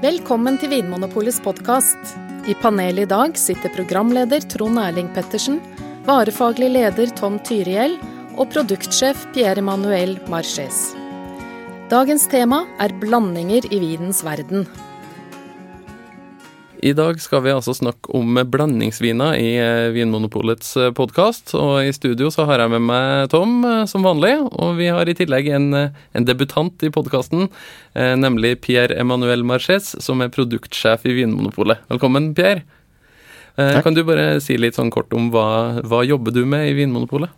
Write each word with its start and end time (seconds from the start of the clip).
Velkommen 0.00 0.56
til 0.56 0.70
Vinmonopolets 0.72 1.42
podkast. 1.44 2.14
I 2.48 2.54
panelet 2.56 3.04
i 3.04 3.10
dag 3.10 3.36
sitter 3.36 3.68
programleder 3.74 4.40
Trond 4.48 4.80
Erling 4.80 5.10
Pettersen, 5.12 5.58
varefaglig 6.06 6.70
leder 6.72 7.12
Tom 7.18 7.36
Tyriell 7.44 7.98
og 8.40 8.48
produktsjef 8.54 9.26
Pierre 9.34 9.60
Manuel 9.60 10.16
Marches. 10.32 10.94
Dagens 11.92 12.24
tema 12.32 12.62
er 12.80 12.96
blandinger 13.02 13.68
i 13.68 13.82
vinens 13.82 14.24
verden. 14.24 14.64
I 16.80 16.92
dag 16.96 17.18
skal 17.20 17.42
vi 17.44 17.52
altså 17.52 17.74
snakke 17.76 18.08
om 18.16 18.38
blandingsviner 18.48 19.34
i 19.36 19.48
eh, 19.60 19.90
Vinmonopolets 19.92 20.70
eh, 20.80 20.92
podkast. 20.96 21.52
Og 21.58 21.84
i 21.84 21.92
studio 21.92 22.30
så 22.32 22.46
har 22.48 22.62
jeg 22.62 22.72
med 22.72 22.86
meg 22.88 23.28
Tom, 23.32 23.58
eh, 23.68 23.82
som 23.90 24.06
vanlig. 24.06 24.32
Og 24.48 24.78
vi 24.78 24.88
har 24.88 25.08
i 25.08 25.14
tillegg 25.18 25.50
en, 25.52 25.68
en 25.76 26.28
debutant 26.28 26.80
i 26.86 26.92
podkasten, 26.94 27.50
nemlig 27.92 28.54
Pierre 28.64 28.96
Emmanuel 28.96 29.44
Marches, 29.44 29.92
som 30.00 30.22
er 30.24 30.32
produktsjef 30.32 31.04
i 31.04 31.18
Vinmonopolet. 31.18 31.82
Velkommen, 31.92 32.32
Pierre. 32.38 32.64
Takk. 33.58 33.82
Kan 33.84 33.98
du 33.98 34.04
bare 34.08 34.38
si 34.40 34.56
litt 34.56 34.78
sånn 34.78 34.92
kort 34.94 35.12
om 35.12 35.28
hva, 35.34 35.82
hva 35.84 36.00
jobber 36.06 36.32
du 36.32 36.46
med 36.48 36.70
i 36.70 36.76
Vinmonopolet? 36.78 37.34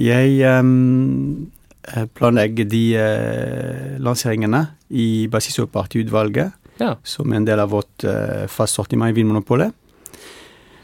Jeg 0.00 0.36
um, 0.60 1.48
planlegger 2.18 2.68
de 2.68 2.84
uh, 2.98 4.00
lanseringene 4.04 4.66
i 4.90 5.30
Basisopparty-utvalget 5.32 6.58
ja. 6.80 6.96
som 7.04 7.32
en 7.32 7.46
del 7.46 7.60
av 7.60 7.70
vårt 7.74 8.04
uh, 8.04 8.46
fastsortiment 8.50 9.12
i 9.12 9.16
Vinmonopolet. 9.18 9.74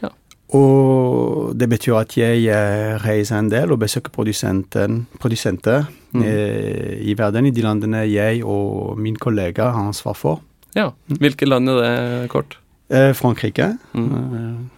Ja. 0.03 0.11
Og 0.57 1.55
det 1.57 1.69
betyr 1.71 1.97
at 1.99 2.15
jeg 2.17 2.45
uh, 2.47 2.97
reiser 3.03 3.41
en 3.41 3.51
del 3.51 3.73
og 3.73 3.81
besøker 3.83 4.13
produsenter 4.13 5.87
mm. 6.13 6.21
uh, 6.21 6.93
i 7.01 7.17
verden, 7.17 7.49
i 7.49 7.55
de 7.55 7.65
landene 7.65 8.05
jeg 8.07 8.45
og 8.45 8.99
min 9.01 9.19
kollega 9.19 9.71
har 9.73 9.91
ansvar 9.91 10.17
for. 10.17 10.45
Ja. 10.77 10.91
Mm. 11.09 11.19
Hvilke 11.25 11.49
land 11.49 11.73
er 11.73 11.83
det 11.83 12.31
kort? 12.33 12.59
Frankrike. 12.87 13.73
Mm. 13.91 14.69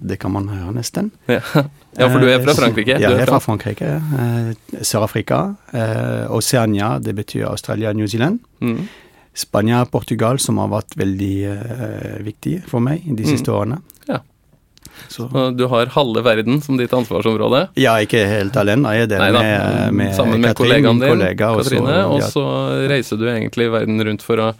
det 0.00 0.16
kan 0.22 0.32
man 0.32 0.46
høre, 0.48 0.70
nesten. 0.72 1.10
Ja. 1.28 1.42
ja. 1.98 2.06
for 2.08 2.22
du 2.22 2.30
er 2.30 2.40
fra 2.40 2.54
Frankrike? 2.56 2.94
Ja, 2.96 3.10
jeg 3.10 3.26
er 3.26 3.28
fra 3.28 3.40
Frankrike. 3.44 3.90
Sør-Afrika. 4.80 5.42
Oceania, 6.32 6.94
det 6.98 7.12
betyr 7.18 7.44
Australia 7.50 7.90
og 7.90 7.98
New 8.00 8.08
Zealand. 8.08 8.40
Mm. 8.64 8.86
Spania 9.38 9.84
og 9.84 9.92
Portugal, 9.92 10.40
som 10.42 10.58
har 10.58 10.72
vært 10.72 10.96
veldig 10.98 11.34
uh, 11.46 12.16
viktige 12.26 12.64
for 12.66 12.82
meg 12.82 13.04
de 13.06 13.22
mm. 13.22 13.28
siste 13.28 13.52
mm. 13.52 13.56
årene. 13.58 13.80
Ja. 14.08 14.22
Så. 15.08 15.52
du 15.54 15.64
har 15.70 15.86
halve 15.86 16.24
verden 16.26 16.60
som 16.60 16.76
ditt 16.76 16.92
ansvarsområde? 16.92 17.68
Ja, 17.78 17.94
ikke 18.02 18.24
helt 18.26 18.56
alene. 18.58 18.96
Jeg 18.96 19.06
er 19.06 19.12
det 19.12 19.20
med, 19.22 19.38
eh, 19.38 19.90
med, 19.94 20.14
Sammen 20.16 20.42
med 20.42 20.50
Katrin, 20.50 20.66
kollegaen 20.66 21.00
din, 21.00 21.12
kollega, 21.14 21.52
Katrine. 21.60 21.96
Og 22.10 22.22
så 22.26 22.44
ja. 22.44 22.88
reiser 22.90 23.20
du 23.20 23.28
egentlig 23.30 23.70
verden 23.72 24.02
rundt 24.04 24.26
for 24.26 24.42
å 24.42 24.52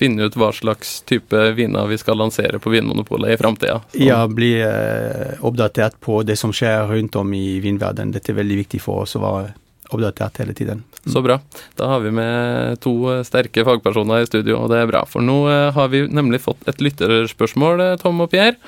finne 0.00 0.24
ut 0.24 0.36
hva 0.38 0.48
slags 0.56 1.00
type 1.08 1.40
viner 1.58 1.88
vi 1.90 1.98
skal 2.00 2.16
lansere 2.16 2.62
på 2.62 2.72
Vinmonopolet 2.72 3.34
i 3.34 3.40
framtida. 3.40 3.80
Ja, 4.00 4.22
bli 4.30 4.54
uh, 4.62 5.36
oppdatert 5.44 5.98
på 6.00 6.22
det 6.24 6.38
som 6.40 6.54
skjer 6.56 6.86
rundt 6.88 7.18
om 7.20 7.34
i 7.36 7.58
vinverdenen. 7.60 8.14
Dette 8.14 8.32
er 8.32 8.40
veldig 8.40 8.62
viktig 8.62 8.80
for 8.80 9.04
oss 9.04 9.18
å 9.18 9.24
være 9.26 9.50
oppdatert 9.90 10.40
hele 10.42 10.54
tiden. 10.56 10.82
Mm. 11.04 11.12
Så 11.12 11.22
bra. 11.24 11.38
Da 11.78 11.88
har 11.92 12.00
vi 12.04 12.12
med 12.14 12.80
to 12.84 12.94
sterke 13.26 13.64
fagpersoner 13.66 14.24
i 14.24 14.28
studio, 14.28 14.58
og 14.62 14.70
det 14.72 14.80
er 14.80 14.90
bra. 14.90 15.04
For 15.08 15.24
nå 15.24 15.38
eh, 15.50 15.70
har 15.76 15.90
vi 15.92 16.04
nemlig 16.08 16.42
fått 16.44 16.66
et 16.70 16.82
lytterspørsmål, 16.84 17.84
eh, 17.84 17.96
Tom 18.02 18.22
og 18.24 18.30
Pierre. 18.34 18.58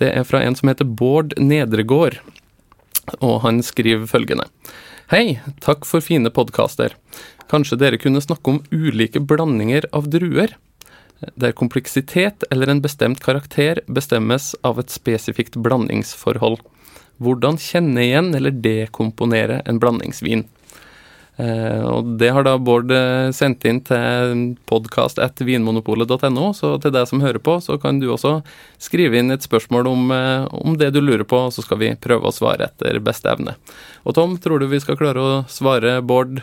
Det 0.00 0.10
er 0.10 0.26
fra 0.26 0.42
en 0.42 0.56
som 0.58 0.70
heter 0.70 0.88
Bård 0.88 1.36
Nedregård, 1.38 2.18
og 3.20 3.40
han 3.44 3.62
skriver 3.62 4.08
følgende. 4.10 4.48
Hei, 5.12 5.38
takk 5.62 5.84
for 5.86 6.02
fine 6.02 6.32
podkaster. 6.34 6.96
Kanskje 7.52 7.78
dere 7.78 8.00
kunne 8.00 8.22
snakke 8.24 8.54
om 8.54 8.62
ulike 8.72 9.20
blandinger 9.20 9.86
av 9.92 10.08
druer? 10.10 10.56
Der 11.40 11.54
kompleksitet 11.56 12.44
eller 12.50 12.72
en 12.72 12.82
bestemt 12.84 13.20
karakter 13.22 13.80
bestemmes 13.86 14.52
av 14.66 14.80
et 14.80 14.92
spesifikt 14.92 15.56
blandingsforhold. 15.62 16.58
Hvordan 17.22 17.60
kjenne 17.62 18.02
igjen 18.02 18.32
eller 18.34 18.54
dekomponere 18.64 19.60
en 19.68 19.78
blandingsvin? 19.80 20.48
Eh, 21.36 21.82
og 21.82 22.14
Det 22.20 22.28
har 22.30 22.44
da 22.46 22.54
Bård 22.62 22.92
eh, 22.94 23.32
sendt 23.34 23.64
inn 23.66 23.80
til 23.82 24.42
podkast.vinmonopolet.no, 24.70 26.52
så 26.54 26.76
til 26.82 26.94
deg 26.94 27.08
som 27.10 27.22
hører 27.24 27.42
på, 27.42 27.56
så 27.64 27.78
kan 27.82 27.98
du 27.98 28.06
også 28.14 28.36
skrive 28.82 29.18
inn 29.18 29.34
et 29.34 29.46
spørsmål 29.46 29.90
om, 29.90 30.12
eh, 30.14 30.46
om, 30.54 30.78
det 30.78 30.92
du 30.94 31.00
lurer 31.02 31.26
på, 31.26 31.46
og 31.48 31.54
så 31.54 31.64
skal 31.66 31.80
vi 31.82 31.94
prøve 31.98 32.30
å 32.30 32.34
svare 32.34 32.70
etter 32.70 33.00
beste 33.02 33.32
evne. 33.32 33.56
Og 34.06 34.14
Tom, 34.14 34.38
tror 34.38 34.62
du 34.62 34.68
vi 34.70 34.82
skal 34.82 34.98
klare 35.00 35.22
å 35.22 35.42
svare 35.50 35.98
Bård 36.04 36.42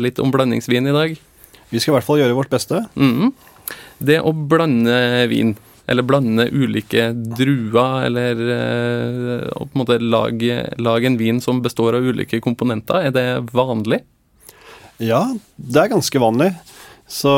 litt 0.00 0.16
om 0.22 0.30
blandingsvin 0.32 0.88
i 0.88 0.94
dag? 0.94 1.18
Vi 1.68 1.80
skal 1.82 1.92
i 1.92 1.94
hvert 1.98 2.06
fall 2.06 2.20
gjøre 2.22 2.36
vårt 2.38 2.48
beste. 2.48 2.78
Mm. 2.96 3.34
Det 4.00 4.22
å 4.24 4.30
blande 4.32 5.26
vin, 5.28 5.52
eller 5.86 6.06
blande 6.06 6.48
ulike 6.50 7.10
druer, 7.14 8.06
eller 8.08 8.40
eh, 8.56 9.44
på 9.54 9.68
en 9.70 9.82
måte 9.82 9.98
lage, 10.02 10.58
lage, 10.82 11.06
en 11.06 11.18
vin 11.20 11.40
som 11.40 11.62
består 11.62 11.98
av 11.98 12.06
ulike 12.06 12.40
komponenter, 12.42 13.08
er 13.08 13.14
det 13.14 13.26
vanlig? 13.54 14.02
Ja, 15.02 15.22
det 15.56 15.82
er 15.82 15.92
ganske 15.92 16.22
vanlig. 16.22 16.50
Så 17.06 17.30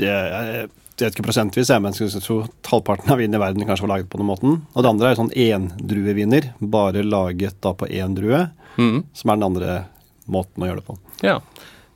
jeg, 0.00 0.10
jeg, 0.10 0.68
vet 0.98 1.12
ikke 1.12 1.28
prosentvis, 1.28 1.70
men 1.78 1.94
jeg 1.94 2.24
tro 2.24 2.40
halvparten 2.70 3.12
av 3.12 3.20
vinen 3.20 3.38
i 3.38 3.42
verden 3.42 3.68
kanskje 3.68 3.86
var 3.86 3.94
laget 3.94 4.10
på 4.10 4.20
den 4.20 4.30
måten. 4.30 4.60
Og 4.74 4.82
det 4.82 4.90
andre 4.90 5.12
er 5.12 5.20
sånn 5.20 5.32
endrueviner, 5.32 6.50
bare 6.58 7.04
laget 7.06 7.60
da 7.62 7.76
på 7.76 7.88
én 7.92 8.16
drue, 8.16 8.46
mm. 8.80 8.98
som 9.14 9.30
er 9.30 9.38
den 9.38 9.48
andre 9.52 9.78
måten 10.26 10.64
å 10.64 10.70
gjøre 10.70 10.82
det 10.82 10.88
på. 10.88 10.98
Ja. 11.22 11.38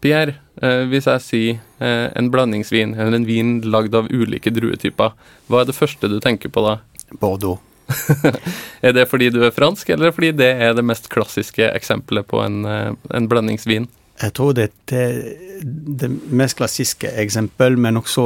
Pierre, 0.00 0.38
eh, 0.62 0.87
hvis 0.88 1.09
jeg 1.09 1.25
sier 1.25 1.59
eh, 1.84 2.06
en 2.16 2.31
blandingsvin, 2.33 2.94
eller 2.97 3.19
en 3.19 3.27
vin 3.28 3.59
lagd 3.69 3.97
av 3.97 4.09
ulike 4.09 4.53
druetyper, 4.53 5.12
hva 5.49 5.61
er 5.61 5.69
det 5.69 5.77
første 5.77 6.09
du 6.09 6.16
tenker 6.25 6.53
på 6.53 6.65
da? 6.65 6.78
Bordeaux. 7.21 7.61
er 8.87 8.94
det 8.94 9.09
fordi 9.11 9.28
du 9.34 9.43
er 9.44 9.53
fransk, 9.53 9.91
eller 9.93 10.15
fordi 10.15 10.33
det 10.38 10.50
er 10.62 10.77
det 10.78 10.87
mest 10.87 11.11
klassiske 11.12 11.69
eksempelet 11.75 12.28
på 12.31 12.41
en, 12.44 12.62
eh, 12.65 12.93
en 13.12 13.28
blandingsvin? 13.28 13.91
Jeg 14.21 14.34
tror 14.37 14.53
det 14.56 14.69
er 14.93 15.21
det 15.65 16.11
mest 16.28 16.59
klassiske 16.59 17.09
eksempel, 17.22 17.78
men 17.81 17.97
også 18.00 18.25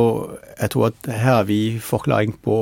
jeg 0.59 0.73
tror 0.75 0.89
at 0.91 1.11
her 1.11 1.39
har 1.39 1.45
vi 1.47 1.79
forklaring 1.83 2.35
på 2.43 2.57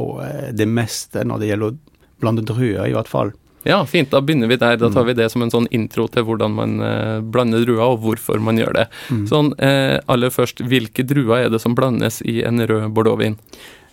det 0.53 0.67
meste 0.69 1.25
når 1.25 1.41
det 1.41 1.49
gjelder 1.49 1.73
å 1.73 1.79
blande 2.21 2.44
druer, 2.44 2.84
i 2.87 2.93
hvert 2.93 3.09
fall. 3.09 3.33
Ja, 3.62 3.78
fint. 3.87 4.11
Da 4.11 4.21
begynner 4.21 4.50
vi 4.50 4.59
der. 4.59 4.78
Da 4.81 4.91
tar 4.91 5.05
vi 5.06 5.15
det 5.15 5.28
som 5.33 5.45
en 5.45 5.53
sånn 5.53 5.69
intro 5.75 6.09
til 6.11 6.27
hvordan 6.27 6.56
man 6.56 6.81
eh, 6.83 7.21
blander 7.23 7.62
druer, 7.62 7.84
og 7.93 8.00
hvorfor 8.03 8.43
man 8.43 8.59
gjør 8.59 8.75
det. 8.81 8.87
Mm. 9.11 9.27
Sånn, 9.31 9.53
eh, 9.62 9.99
aller 10.11 10.34
først, 10.34 10.65
hvilke 10.67 11.06
druer 11.06 11.47
er 11.47 11.53
det 11.53 11.62
som 11.62 11.77
blandes 11.78 12.21
i 12.27 12.41
en 12.47 12.62
rød 12.67 12.91
bordeauxvin? 12.97 13.39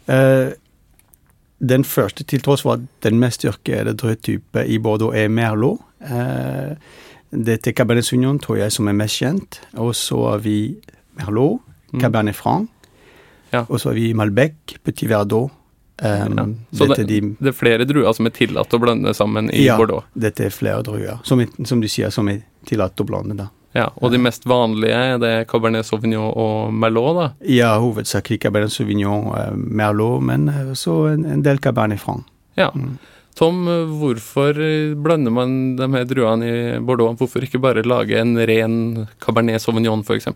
Eh, 0.10 0.56
den 1.60 1.84
første, 1.84 2.24
til 2.24 2.42
tross 2.42 2.64
for 2.64 2.78
at 2.78 2.88
den 3.04 3.20
mest 3.20 3.44
styrkede 3.44 3.94
druetype 4.00 4.64
i 4.66 4.80
Bordeaux 4.80 5.16
er 5.16 5.30
Merlot. 5.30 5.84
Eh, 6.00 6.76
det 7.30 7.60
er 7.60 7.76
Cabernet 7.76 8.08
Sauvignon 8.08 8.40
tror 8.42 8.58
jeg 8.62 8.74
som 8.74 8.88
er 8.90 8.98
mest 8.98 9.20
kjent. 9.20 9.60
Og 9.78 9.94
så 9.98 10.18
har 10.32 10.44
vi 10.46 10.80
Merlot, 11.20 11.60
mm. 11.92 12.00
Cabernet 12.02 12.38
Franc. 12.38 12.70
Ja. 13.52 13.66
Og 13.68 13.80
så 13.82 13.92
har 13.92 14.00
vi 14.00 14.14
Malbec, 14.14 14.80
Petit 14.84 15.10
Verdot. 15.10 15.52
Um, 16.02 16.38
ja. 16.38 16.78
Så 16.78 16.86
det, 16.86 17.04
de, 17.04 17.20
det, 17.40 17.52
er 17.52 17.56
flere 17.56 17.86
druer 17.88 18.14
som 18.16 18.30
er 18.30 18.34
tillatt 18.36 18.74
å 18.74 18.80
blande 18.80 19.12
sammen 19.18 19.50
i 19.52 19.66
ja, 19.66 19.76
Bordeaux? 19.80 20.06
Ja, 20.14 20.22
dette 20.28 20.48
er 20.48 20.54
flere 20.56 20.84
druer, 20.86 21.20
som, 21.28 21.44
som, 21.68 21.82
du 21.84 21.90
sier, 21.92 22.14
som 22.14 22.30
er 22.32 22.44
tillatt 22.70 23.00
å 23.02 23.08
blande. 23.08 23.36
da. 23.40 23.50
Ja, 23.76 23.90
Og 24.00 24.14
de 24.14 24.22
mest 24.22 24.48
vanlige 24.50 24.98
er 24.98 25.20
det 25.22 25.34
Cabernet 25.52 25.86
Sauvignon 25.86 26.32
og 26.32 26.74
Merlot? 26.74 27.20
da? 27.20 27.28
Ja, 27.46 27.76
hovedsakelig 27.84 28.40
Cabernet 28.46 28.74
Sauvignon 28.74 29.30
og 29.30 29.36
uh, 29.38 29.54
Merlot, 29.56 30.24
men 30.26 30.48
uh, 30.50 30.74
så 30.78 31.04
en, 31.12 31.28
en, 31.28 31.44
del 31.46 31.62
Cabernet 31.62 32.02
Franc. 32.02 32.26
Ja. 32.58 32.72
Mm. 32.74 32.98
Tom, 33.38 33.62
hvorfor 34.00 34.58
blander 35.00 35.32
man 35.32 35.52
de 35.78 35.86
her 35.94 36.08
druene 36.10 36.48
i 36.48 36.80
Bordeaux? 36.84 37.14
Hvorfor 37.20 37.46
ikke 37.46 37.62
bare 37.64 37.86
lage 37.88 38.18
en 38.20 38.34
ren 38.36 39.06
Cabernet 39.22 39.64
Sauvignon, 39.64 40.02
f.eks.? 40.04 40.28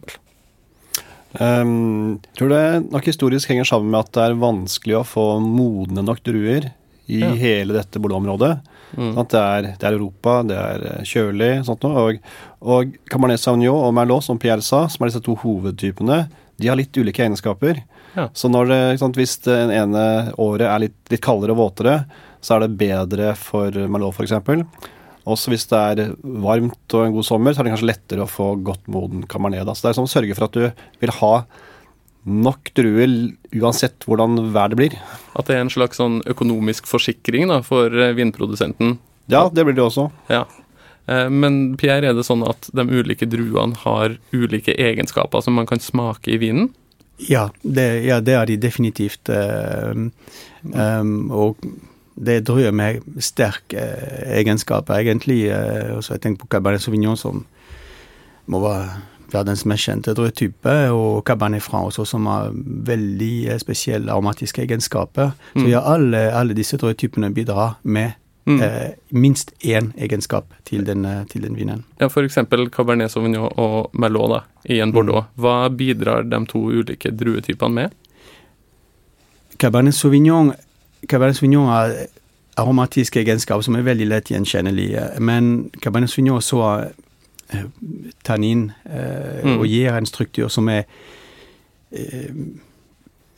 Um, 1.39 2.19
tror 2.37 2.51
det 2.53 2.63
nok 2.93 3.07
historisk 3.09 3.49
henger 3.49 3.65
sammen 3.65 3.89
med 3.93 4.03
at 4.03 4.13
det 4.13 4.25
er 4.27 4.39
vanskelig 4.41 4.99
å 4.99 5.07
få 5.07 5.25
modne 5.41 6.03
nok 6.05 6.21
druer 6.25 6.69
i 7.09 7.19
ja. 7.23 7.31
hele 7.35 7.75
dette 7.75 7.99
Bordeaux-området. 7.99 8.53
Mm. 8.93 9.09
Sånn 9.15 9.29
det, 9.31 9.41
er, 9.41 9.67
det, 9.71 9.87
er, 9.87 9.97
Europa, 9.97 10.35
det 10.47 10.59
er 10.59 10.85
eh, 10.91 11.07
kjølig 11.09 11.51
sånt 11.67 11.83
noe. 11.85 12.03
Og, 12.03 12.29
og 12.61 12.93
Cabernet 13.09 13.41
Sauvignon 13.41 13.89
og 13.89 13.95
Merlot, 13.97 14.25
som 14.27 14.39
Pierre 14.39 14.63
sa, 14.63 14.85
som 14.91 15.03
er 15.03 15.11
disse 15.11 15.23
to 15.25 15.35
hovedtypene, 15.41 16.23
de 16.61 16.69
har 16.69 16.77
litt 16.77 16.95
ulike 16.95 17.25
egenskaper. 17.25 17.81
Ja. 18.13 18.27
Så 18.37 18.51
når 18.53 18.69
det, 18.69 18.81
sant, 19.01 19.17
hvis 19.17 19.39
det 19.47 19.57
ene 19.73 20.05
året 20.37 20.67
er 20.69 20.85
litt, 20.85 20.99
litt 21.11 21.23
kaldere 21.25 21.55
og 21.55 21.63
våtere, 21.63 22.03
så 22.43 22.55
er 22.55 22.65
det 22.65 22.77
bedre 22.77 23.33
for 23.39 23.73
Merlot 23.89 24.19
f.eks. 24.19 24.35
Også 25.29 25.53
hvis 25.53 25.67
det 25.71 25.79
er 25.79 26.15
varmt 26.21 26.95
og 26.97 27.05
en 27.05 27.13
god 27.15 27.27
sommer, 27.27 27.53
så 27.53 27.61
er 27.61 27.67
det 27.67 27.75
kanskje 27.75 27.91
lettere 27.91 28.25
å 28.25 28.31
få 28.31 28.53
godt 28.65 28.89
moden 28.91 29.23
Cabernet. 29.29 29.69
Så 29.71 29.85
det 29.85 29.93
er 29.93 29.99
sånn 29.99 30.09
å 30.09 30.13
sørge 30.13 30.35
for 30.35 30.49
at 30.49 30.57
du 30.57 30.65
vil 31.03 31.13
ha 31.19 31.35
nok 32.23 32.71
druer 32.75 33.13
uansett 33.55 34.05
hvordan 34.07 34.51
været 34.55 34.79
blir. 34.79 34.97
At 35.35 35.47
det 35.47 35.57
er 35.57 35.63
en 35.65 35.71
slags 35.71 35.99
sånn 35.99 36.21
økonomisk 36.29 36.87
forsikring 36.89 37.49
da, 37.51 37.61
for 37.65 37.91
eh, 37.91 38.15
vinprodusenten? 38.17 38.97
Ja, 39.31 39.47
det 39.51 39.65
blir 39.67 39.75
det 39.77 39.85
også. 39.85 40.09
Ja. 40.31 40.43
Eh, 41.07 41.29
men 41.31 41.75
Pierre, 41.79 42.11
er 42.11 42.17
det 42.17 42.27
sånn 42.27 42.45
at 42.47 42.69
de 42.75 42.87
ulike 42.87 43.27
druene 43.29 43.79
har 43.83 44.17
ulike 44.35 44.75
egenskaper 44.75 45.43
som 45.43 45.59
man 45.59 45.67
kan 45.69 45.83
smake 45.83 46.31
i 46.35 46.39
vinen? 46.41 46.71
Ja, 47.29 47.47
det, 47.61 47.87
ja, 48.07 48.19
det 48.23 48.35
er 48.35 48.49
de 48.49 48.59
definitivt. 48.59 49.29
Um, 49.31 51.19
og 51.31 51.59
det 52.15 52.35
er 52.37 52.45
druer 52.45 52.75
med 52.75 53.01
sterke 53.23 53.87
egenskaper, 54.39 55.01
egentlig. 55.01 55.47
Eh, 55.49 55.95
og 55.95 56.03
så 56.03 56.17
jeg 56.17 56.25
tenker 56.25 56.43
på 56.43 56.51
Cabernet 56.55 56.83
Sauvignon, 56.83 57.17
som 57.17 57.45
må 58.45 58.61
være 58.63 58.89
verdens 59.33 59.63
mest 59.65 59.87
kjente 59.87 60.13
drøytype, 60.13 60.73
og 60.93 61.23
Cabernet 61.25 61.63
Franc 61.65 61.89
også, 61.89 62.05
som 62.05 62.27
har 62.29 62.51
veldig 62.53 63.55
spesielle 63.61 64.11
aromatiske 64.13 64.61
egenskaper. 64.61 65.33
Mm. 65.55 65.61
Så 65.61 65.69
ja, 65.71 65.81
alle, 65.93 66.27
alle 66.31 66.57
disse 66.57 66.77
drøytypene 66.77 67.33
bidrar 67.33 67.79
med 67.83 68.19
Mm. 68.45 68.61
Eh, 68.61 68.89
minst 69.09 69.53
én 69.63 69.93
egenskap 69.95 70.45
til 70.63 70.85
den, 70.85 71.05
eh, 71.05 71.23
til 71.25 71.43
den 71.43 71.55
vinen. 71.55 71.83
Ja, 71.99 72.09
F.eks. 72.09 72.37
Cabernet 72.71 73.11
Sauvignon 73.11 73.53
og 73.55 73.89
Merlot 73.93 74.29
da, 74.29 74.39
i 74.65 74.81
en 74.83 74.91
Bordeaux. 74.91 75.23
Mm. 75.23 75.41
Hva 75.41 75.69
bidrar 75.69 76.23
de 76.27 76.45
to 76.45 76.59
ulike 76.59 77.11
druetypene 77.11 77.73
med? 77.73 77.93
Cabernet 79.57 79.95
Sauvignon, 79.95 80.51
Cabernet 81.09 81.35
Sauvignon 81.35 81.67
har 81.67 81.95
aromatiske 82.57 83.19
egenskaper 83.19 83.65
som 83.65 83.75
er 83.75 83.85
veldig 83.85 84.07
lett 84.07 84.31
gjenkjennelige. 84.31 85.07
Men 85.19 85.71
Cabernet 85.81 86.09
Sauvignon 86.09 86.41
så 86.41 86.61
eh, 87.53 87.65
tannin 88.23 88.71
eh, 88.85 89.41
mm. 89.43 89.57
og 89.57 89.67
gir 89.67 89.97
en 89.97 90.05
struktur 90.05 90.47
som 90.53 90.69
er 90.69 90.83
eh, 91.91 92.29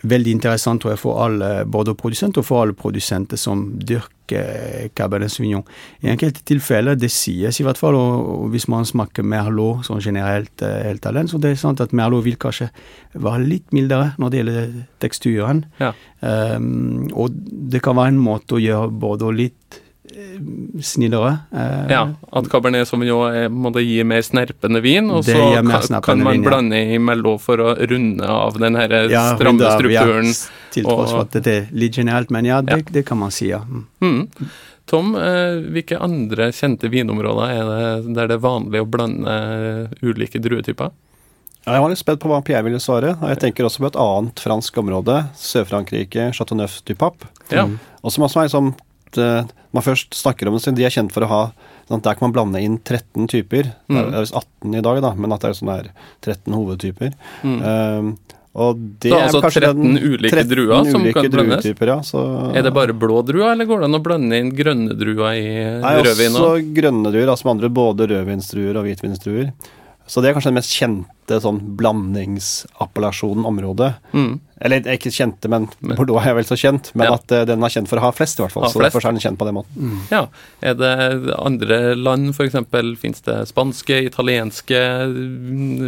veldig 0.10 0.36
interessant 0.38 0.81
tror 0.84 0.96
jeg, 0.96 1.02
for 1.02 1.22
alle 1.25 1.50
Bordeaux-produsenter 1.72 2.42
og 2.42 2.48
for 2.48 2.63
alle 2.63 2.75
produsenter 2.78 3.40
som 3.40 3.68
dyrker 3.80 4.90
Cabernet 4.98 5.34
Sauvignon. 5.34 5.66
I 6.02 6.10
enkelte 6.13 6.42
tilfeller, 6.50 6.98
det 6.98 7.12
sies 7.13 7.60
i 7.62 7.66
hvert 7.66 7.80
fall, 7.80 7.98
og, 8.00 8.48
hvis 8.54 8.68
man 8.72 8.88
smaker 8.88 9.25
Merlot 9.25 9.86
sånn 9.86 10.02
generelt, 10.02 10.54
eh, 10.66 10.90
helt 10.90 11.06
alene, 11.06 11.30
så 11.30 11.40
det 11.42 11.54
er 11.54 11.62
sant 11.62 11.84
at 11.84 11.94
Merlot 11.94 12.25
vil 12.25 12.40
kanskje 12.42 12.72
være 13.13 13.46
litt 13.46 13.75
mildere 13.75 14.13
når 14.22 14.34
det 14.34 14.42
gjelder 14.42 14.75
teksturen. 15.06 15.66
Ja. 15.81 15.94
Um, 16.25 17.06
og 17.13 17.36
det 17.69 17.84
kan 17.86 17.98
være 18.00 18.16
en 18.16 18.24
måte 18.24 18.57
å 18.57 18.63
gjøre 18.63 18.94
Bordeaux 18.98 19.36
litt 19.36 19.81
Eh, 19.84 19.84
snillere. 20.84 21.38
Eh, 21.52 21.92
ja, 21.92 22.13
at 22.31 22.50
Cabernet 22.52 22.88
Sauvignon 22.88 23.52
måtte 23.54 23.84
gi 23.84 24.04
mer 24.07 24.22
snerpende 24.25 24.81
vin, 24.84 25.10
og 25.12 25.25
så 25.25 25.38
kan, 25.56 26.02
kan 26.04 26.24
man 26.24 26.38
vin, 26.38 26.44
ja. 26.44 26.50
blande 26.50 26.81
imellom 26.96 27.40
for 27.42 27.62
å 27.62 27.74
runde 27.75 28.30
av 28.30 28.60
den 28.62 28.80
her 28.80 28.96
ja, 29.12 29.25
stramme 29.36 29.72
strukturen. 29.78 30.31
Ja, 30.31 30.62
til 30.75 30.88
tross 30.88 31.13
for 31.13 31.25
at 31.25 31.36
det 31.46 31.56
er 31.56 31.68
litt 31.75 31.98
genialt, 31.98 32.31
men 32.34 32.48
ja, 32.48 32.62
det, 32.66 32.84
det, 32.92 33.06
kan 33.07 33.19
man 33.22 33.34
si, 33.34 33.50
ja. 33.52 33.62
Mm. 33.66 33.86
Mm. 34.04 34.50
Tom, 34.86 35.16
eh, 35.18 35.57
hvilke 35.74 35.98
andre 35.98 36.52
kjente 36.54 36.92
vinområder 36.94 37.56
er 37.56 37.72
det 37.72 38.16
der 38.19 38.30
det 38.30 38.38
er 38.38 38.44
vanlig 38.44 38.84
å 38.84 38.90
blande 38.90 39.36
ulike 40.06 40.42
druetyper? 40.44 40.94
Jeg 41.66 41.81
var 41.81 41.90
litt 41.90 41.98
spent 41.98 42.22
på 42.22 42.30
hva 42.30 42.44
Pierre 42.46 42.62
ville 42.68 42.80
svare. 42.81 43.16
og 43.18 43.30
Jeg 43.31 43.40
tenker 43.42 43.66
også 43.66 43.81
på 43.81 43.90
et 43.90 43.98
annet 43.98 44.42
fransk 44.44 44.75
område, 44.78 45.16
Sør-Frankrike, 45.42 46.28
Chateauneuf 46.38 46.78
du 46.86 46.94
Pape. 46.94 47.25
Ja. 47.50 47.66
Mm. 47.66 47.80
Og 48.06 48.13
som 48.13 48.28
også 48.28 48.44
er 48.44 48.52
liksom 48.52 48.75
uh, 49.21 49.47
man 49.75 49.85
først 49.85 50.15
snakker 50.17 50.50
om 50.50 50.57
det, 50.57 50.75
de 50.77 50.85
er 50.88 50.94
kjent 50.94 51.13
for 51.15 51.25
å 51.25 51.31
ha 51.31 51.41
sånn, 51.89 52.03
Der 52.06 52.17
kan 52.17 52.27
man 52.27 52.35
blande 52.35 52.62
inn 52.63 52.77
13 52.79 53.29
typer. 53.31 53.73
Mm. 53.88 53.97
Det 53.97 54.06
er 54.06 54.29
18 54.41 54.77
i 54.79 54.85
dag, 54.85 55.01
da, 55.06 55.13
men 55.17 55.35
at 55.35 55.44
det 55.44 55.51
er 55.51 55.59
sånn 55.59 55.73
der 55.73 55.91
13 56.25 56.56
hovedtyper. 56.56 57.13
Mm. 57.45 57.59
Uh, 57.62 58.35
og 58.56 58.79
det 59.03 59.12
så, 59.12 59.41
altså 59.41 59.59
13 59.59 59.81
den, 59.83 59.97
ulike 60.00 60.31
13 60.31 60.47
druer 60.47 60.85
som 60.88 61.03
ulike 61.03 61.25
kan 61.25 61.33
blandes? 61.33 61.65
Ja, 61.67 61.97
så, 62.07 62.21
er 62.56 62.63
det 62.63 62.71
bare 62.75 62.95
blå 62.95 63.19
druer, 63.27 63.50
eller 63.51 63.67
går 63.67 63.83
det 63.83 63.89
an 63.89 63.97
å 63.97 64.03
blande 64.03 64.39
inn 64.39 64.53
grønne 64.56 64.95
druer 64.95 65.35
i 65.35 65.50
rødvin? 65.83 65.83
Nei, 65.83 66.39
også 66.39 66.75
grønne 66.77 67.11
druer, 67.11 67.31
altså 67.33 67.50
med 67.50 67.57
andre 67.57 67.71
både 67.75 68.07
rødvinsdruer 68.13 68.79
og 68.79 68.88
hvitvinsdruer. 68.88 69.50
Så 70.06 70.22
det 70.22 70.30
er 70.30 70.36
kanskje 70.38 70.52
den 70.52 70.60
mest 70.60 70.74
kjente 70.75 71.38
sånn 71.42 71.60
blandingsappellasjonen 71.80 73.48
området. 73.50 73.96
Mm. 74.13 74.36
Eller 74.62 74.88
ikke 74.94 75.12
kjente, 75.12 75.50
men 75.52 75.66
Bordeaux 75.81 76.22
er 76.22 76.36
vel 76.38 76.46
så 76.46 76.57
kjent. 76.60 76.92
Men 76.94 77.10
ja. 77.10 77.16
at 77.18 77.34
uh, 77.34 77.42
den 77.50 77.66
er 77.66 77.74
kjent 77.74 77.90
for 77.90 78.00
å 78.00 78.06
ha 78.06 78.12
flest, 78.13 78.38
i 78.38 78.46
hvert 78.46 78.54
fall. 78.54 78.68
Ha 78.68 78.72
så 78.72 78.80
flest. 78.80 78.94
derfor 78.94 79.10
er 79.10 79.18
den 79.18 79.24
kjent 79.25 79.40
på 79.42 79.48
den 79.50 79.57
måten. 79.57 79.75
Mm. 79.81 80.04
Ja. 80.13 80.22
Er 80.62 80.78
det 80.78 80.94
andre 81.40 81.80
land, 81.98 82.31
f.eks.? 82.36 82.60
Fins 83.02 83.25
det 83.25 83.40
spanske, 83.50 84.00
italienske 84.06 84.81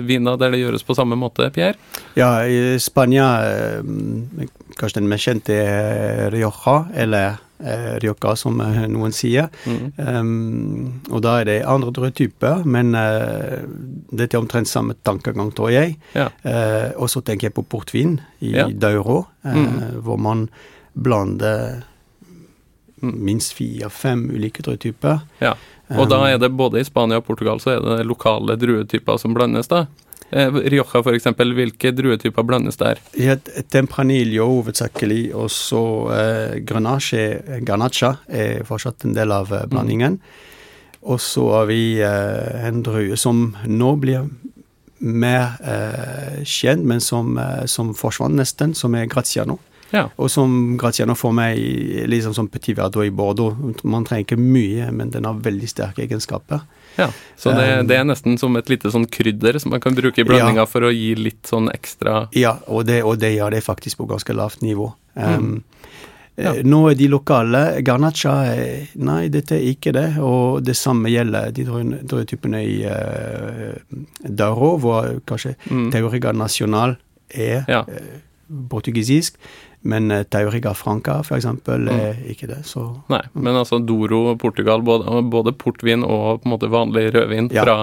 viner 0.09 0.41
der 0.41 0.55
det 0.55 0.63
gjøres 0.63 0.87
på 0.87 0.97
samme 0.97 1.19
måte, 1.19 1.51
Pierre? 1.53 1.77
Ja, 2.17 2.41
i 2.41 2.79
Spania 2.81 3.29
eh, 3.45 4.47
kanskje 4.77 5.03
den 5.03 5.11
mest 5.11 5.29
kjente 5.29 5.61
er 5.61 6.31
Rioja, 6.33 6.79
eller 6.97 7.37
eh, 7.59 7.97
Rioja, 8.03 8.35
som 8.39 8.61
eh, 8.61 8.83
noen 8.91 9.15
sier. 9.15 9.49
Mm. 9.65 9.91
Um, 9.97 11.01
og 11.11 11.21
da 11.25 11.39
er 11.41 11.49
det 11.49 11.57
andre 11.69 12.11
typer, 12.15 12.63
men 12.65 12.95
uh, 12.97 13.63
dette 14.11 14.37
er 14.37 14.41
omtrent 14.41 14.69
samme 14.69 14.97
tankegang, 15.07 15.51
tror 15.55 15.73
jeg. 15.73 15.97
Ja. 16.17 16.29
Uh, 16.45 16.89
og 17.03 17.11
så 17.13 17.23
tenker 17.25 17.49
jeg 17.49 17.57
på 17.57 17.65
portvin 17.67 18.17
i 18.39 18.55
ja. 18.55 18.67
Dauro, 18.69 19.25
uh, 19.45 19.57
mm. 19.57 20.01
hvor 20.05 20.19
man 20.21 20.47
blander 20.97 21.83
minst 23.01 23.53
fire-fem 23.53 24.25
ulike 24.33 24.63
druetyper. 24.65 25.21
Ja. 25.43 25.53
Og 25.95 26.09
da 26.11 26.23
er 26.27 26.39
det 26.41 26.49
både 26.57 26.81
i 26.81 26.87
Spania 26.87 27.21
og 27.21 27.27
Portugal 27.27 27.61
så 27.63 27.75
er 27.75 27.83
det 27.83 28.07
lokale 28.09 28.57
druetyper 28.59 29.19
som 29.21 29.35
blandes, 29.37 29.69
da? 29.71 29.85
Eh, 30.31 30.51
Rioja 30.51 31.01
f.eks., 31.03 31.29
hvilke 31.55 31.93
druetyper 31.95 32.43
blandes 32.43 32.79
der? 32.81 32.99
Ja, 33.15 33.37
Tempranillo 33.71 34.49
hovedsakelig, 34.49 35.29
og 35.35 35.49
så 35.53 35.83
eh, 36.15 36.57
grenache, 36.67 37.61
garnacha 37.67 38.17
er 38.27 38.65
fortsatt 38.67 39.07
en 39.07 39.15
del 39.15 39.31
av 39.31 39.53
eh, 39.55 39.67
blandingen. 39.71 40.19
Mm. 40.19 40.53
Og 41.07 41.21
så 41.23 41.45
har 41.53 41.69
vi 41.69 41.81
eh, 42.03 42.67
en 42.67 42.83
drue 42.83 43.15
som 43.19 43.53
nå 43.63 43.93
blir 44.01 44.27
mer 44.99 45.55
eh, 45.61 46.43
kjent, 46.43 46.83
men 46.87 47.01
som, 47.03 47.37
eh, 47.37 47.63
som 47.69 47.93
forsvant 47.95 48.35
nesten, 48.35 48.73
som 48.75 48.95
er 48.97 49.07
Graziano. 49.11 49.59
Ja. 49.91 50.07
Og 50.19 50.31
som 50.31 50.77
Graziano 50.79 51.15
får 51.15 51.35
meg 51.35 51.61
liksom 52.11 52.33
som 52.35 52.49
Petit 52.51 52.77
Verdot 52.77 53.05
i 53.07 53.11
Bordeaux. 53.13 53.55
Man 53.83 54.07
trenger 54.07 54.25
ikke 54.25 54.39
mye, 54.39 54.89
men 54.91 55.13
den 55.13 55.27
har 55.27 55.39
veldig 55.43 55.69
sterke 55.71 56.03
egenskaper. 56.03 56.65
Ja, 56.97 57.11
Så 57.37 57.51
det, 57.53 57.79
um, 57.79 57.87
det, 57.87 57.95
er 57.99 58.05
nesten 58.09 58.39
som 58.41 58.55
et 58.57 58.69
lite 58.71 58.89
sånn 58.89 59.05
krydder 59.05 59.59
som 59.61 59.69
man 59.75 59.81
kan 59.83 59.95
bruke 59.95 60.23
i 60.23 60.25
blandinga 60.25 60.63
ja, 60.63 60.69
for 60.69 60.87
å 60.87 60.89
gi 60.89 61.11
litt 61.13 61.45
sånn 61.45 61.69
ekstra 61.69 62.23
Ja, 62.33 62.55
og 62.65 62.87
det, 62.89 63.03
og 63.05 63.19
det 63.21 63.35
gjør 63.35 63.53
det 63.53 63.61
faktisk 63.61 64.01
på 64.01 64.07
ganske 64.09 64.33
lavt 64.33 64.63
nivå. 64.65 64.89
Um, 65.13 65.35
mm. 65.37 65.59
Ja. 66.37 66.51
Eh, 66.53 66.63
nå 66.65 66.83
er 66.91 66.97
de 66.97 67.07
lokale 67.09 67.61
Garnacha 67.85 68.33
Nei, 69.01 69.21
dette 69.33 69.57
er 69.57 69.69
ikke 69.71 69.93
det. 69.95 70.07
Og 70.21 70.61
det 70.65 70.77
samme 70.77 71.09
gjelder 71.09 71.53
de 71.53 71.65
drøytypene 71.65 72.61
i 72.61 72.77
uh, 72.85 73.73
Daro, 74.21 74.75
hvor 74.81 75.17
kanskje 75.27 75.55
mm. 75.65 75.89
Teoriga 75.95 76.33
Nacional 76.37 76.97
er 77.29 77.65
ja. 77.65 77.81
uh, 77.85 78.57
portugisisk. 78.69 79.39
Men 79.87 80.11
uh, 80.11 80.23
Tauriga 80.23 80.73
Franca 80.73 81.19
f.eks. 81.23 81.45
Mm. 81.45 81.89
er 81.93 82.17
ikke 82.27 82.49
det. 82.49 82.59
Så, 82.67 82.83
Nei, 83.07 83.21
men 83.33 83.55
altså 83.55 83.79
Doro 83.79 84.35
Portugal, 84.39 84.83
både, 84.83 85.21
både 85.31 85.53
portvin 85.55 86.03
og 86.03 86.41
på 86.41 86.49
en 86.49 86.55
måte 86.55 86.71
vanlig 86.71 87.05
rødvin 87.15 87.47
ja. 87.55 87.63
fra, 87.63 87.77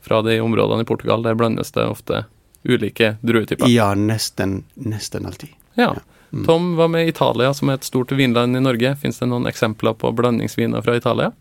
fra, 0.00 0.22
de 0.24 0.38
områdene 0.40 0.86
i 0.86 0.88
Portugal, 0.88 1.26
der 1.26 1.36
blandes 1.36 1.74
det 1.76 1.84
ofte 1.84 2.24
ulike 2.64 3.14
druetyper? 3.20 3.68
Ja, 3.68 3.92
nesten, 3.94 4.62
nesten 4.74 5.28
alltid. 5.28 5.52
Ja. 5.74 5.92
ja. 5.92 6.00
Mm. 6.30 6.46
Tom, 6.46 6.72
hva 6.78 6.86
med 6.88 7.08
Italia, 7.10 7.52
som 7.54 7.68
er 7.68 7.80
et 7.80 7.84
stort 7.84 8.12
vinland 8.16 8.56
i 8.56 8.62
Norge? 8.62 8.94
Fins 9.02 9.18
det 9.20 9.28
noen 9.28 9.48
eksempler 9.50 9.96
på 9.98 10.12
blandingsviner 10.16 10.84
fra 10.86 10.96
Italia? 10.96 11.32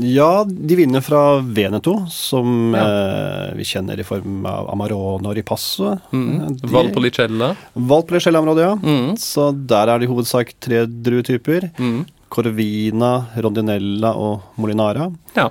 Ja, 0.00 0.44
de 0.48 0.76
vinner 0.78 1.02
fra 1.04 1.40
Veneto, 1.44 1.94
som 2.10 2.74
ja. 2.76 2.84
eh, 2.84 3.54
vi 3.58 3.66
kjenner 3.68 4.00
i 4.00 4.06
form 4.06 4.46
av 4.48 4.70
Amarone 4.72 5.28
og 5.28 5.36
Ripasso. 5.36 5.92
Mm. 6.14 6.56
De, 6.56 6.70
Valpolicella. 6.72 7.52
Valpolicella-området, 7.74 8.64
ja. 8.64 8.74
Mm. 8.80 9.16
Så 9.20 9.50
der 9.52 9.92
er 9.92 10.00
det 10.00 10.08
i 10.08 10.12
hovedsak 10.12 10.54
tre 10.62 10.84
druetyper. 10.88 11.70
Mm. 11.80 12.04
Corvina, 12.30 13.12
Rondinella 13.42 14.14
og 14.16 14.60
Molinara. 14.60 15.10
Ja. 15.36 15.50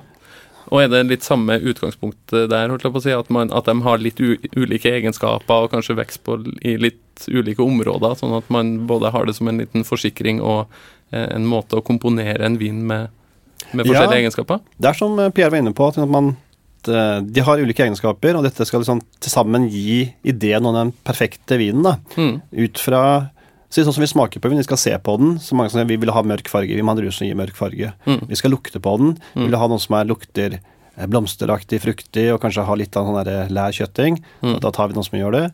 Og 0.70 0.84
er 0.84 0.90
det 0.90 1.02
litt 1.08 1.26
samme 1.26 1.58
utgangspunkt 1.58 2.30
der, 2.30 2.70
holdt 2.70 2.86
jeg 2.86 2.94
på 2.94 3.00
å 3.00 3.04
si, 3.04 3.14
at, 3.14 3.30
man, 3.34 3.50
at 3.54 3.66
de 3.66 3.74
har 3.84 4.02
litt 4.02 4.20
ulike 4.22 4.92
egenskaper 4.94 5.66
og 5.66 5.72
kanskje 5.74 5.98
vekst 5.98 6.22
på 6.26 6.38
i 6.62 6.76
litt 6.78 7.26
ulike 7.26 7.64
områder, 7.64 8.14
sånn 8.16 8.36
at 8.38 8.46
man 8.54 8.76
både 8.90 9.10
har 9.12 9.26
det 9.26 9.34
som 9.36 9.50
en 9.50 9.60
liten 9.60 9.84
forsikring 9.86 10.38
og 10.40 10.70
eh, 11.10 11.26
en 11.26 11.48
måte 11.50 11.80
å 11.80 11.84
komponere 11.84 12.46
en 12.46 12.60
vin 12.60 12.84
med 12.86 13.10
med 13.72 13.86
forskjellige 13.86 14.18
ja, 14.18 14.22
egenskaper? 14.24 14.62
Det 14.76 14.92
er 14.92 14.98
som 14.98 15.18
eh, 15.18 15.32
Pierre 15.34 15.54
var 15.54 15.62
inne 15.62 15.74
på, 15.76 15.90
at 15.90 16.00
man, 16.10 16.32
de 16.80 17.42
har 17.44 17.60
ulike 17.60 17.84
egenskaper, 17.84 18.38
og 18.38 18.46
dette 18.46 18.64
skal 18.64 18.80
liksom 18.80 19.02
til 19.20 19.32
sammen 19.32 19.66
gi 19.68 20.06
ideen 20.24 20.64
om 20.64 20.78
den 20.78 20.94
perfekte 21.04 21.58
vinen. 21.60 21.84
da, 21.84 21.98
mm. 22.16 22.40
Ut 22.64 22.80
fra 22.80 23.02
så 23.70 23.84
sånn 23.86 23.94
som 23.94 24.02
Vi 24.02 24.10
smaker 24.10 24.42
på 24.42 24.50
vin, 24.50 24.58
vi 24.58 24.66
skal 24.66 24.80
se 24.82 24.90
på 24.98 25.14
den. 25.20 25.38
så 25.38 25.54
mange 25.54 25.70
som 25.70 25.86
Vi 25.86 25.96
vil 25.96 26.10
ha 26.10 26.22
mørk 26.26 26.48
farge. 26.50 26.74
Vi 26.74 26.82
må 26.82 26.90
ha 26.90 27.00
rus 27.00 27.20
som 27.20 27.28
gir 27.28 27.38
mørk 27.38 27.54
farge. 27.54 27.92
Mm. 28.04 28.26
Vi 28.26 28.36
skal 28.36 28.50
lukte 28.50 28.82
på 28.82 28.96
den. 28.98 29.14
Vi 29.34 29.44
mm. 29.44 29.46
vil 29.46 29.60
ha 29.60 29.68
noe 29.70 29.78
som 29.78 29.94
er, 29.94 30.08
lukter 30.10 30.58
blomsteraktig, 31.08 31.80
fruktig 31.80 32.26
og 32.34 32.40
kanskje 32.42 32.66
ha 32.66 32.74
litt 32.76 32.96
av 32.98 33.06
sånn 33.06 33.54
lær 33.54 33.72
kjøtting. 33.72 34.18
Mm. 34.42 34.58
Da 34.60 34.72
tar 34.74 34.90
vi 34.90 34.98
noe 34.98 35.06
som 35.06 35.18
gjør 35.20 35.36
det. 35.36 35.44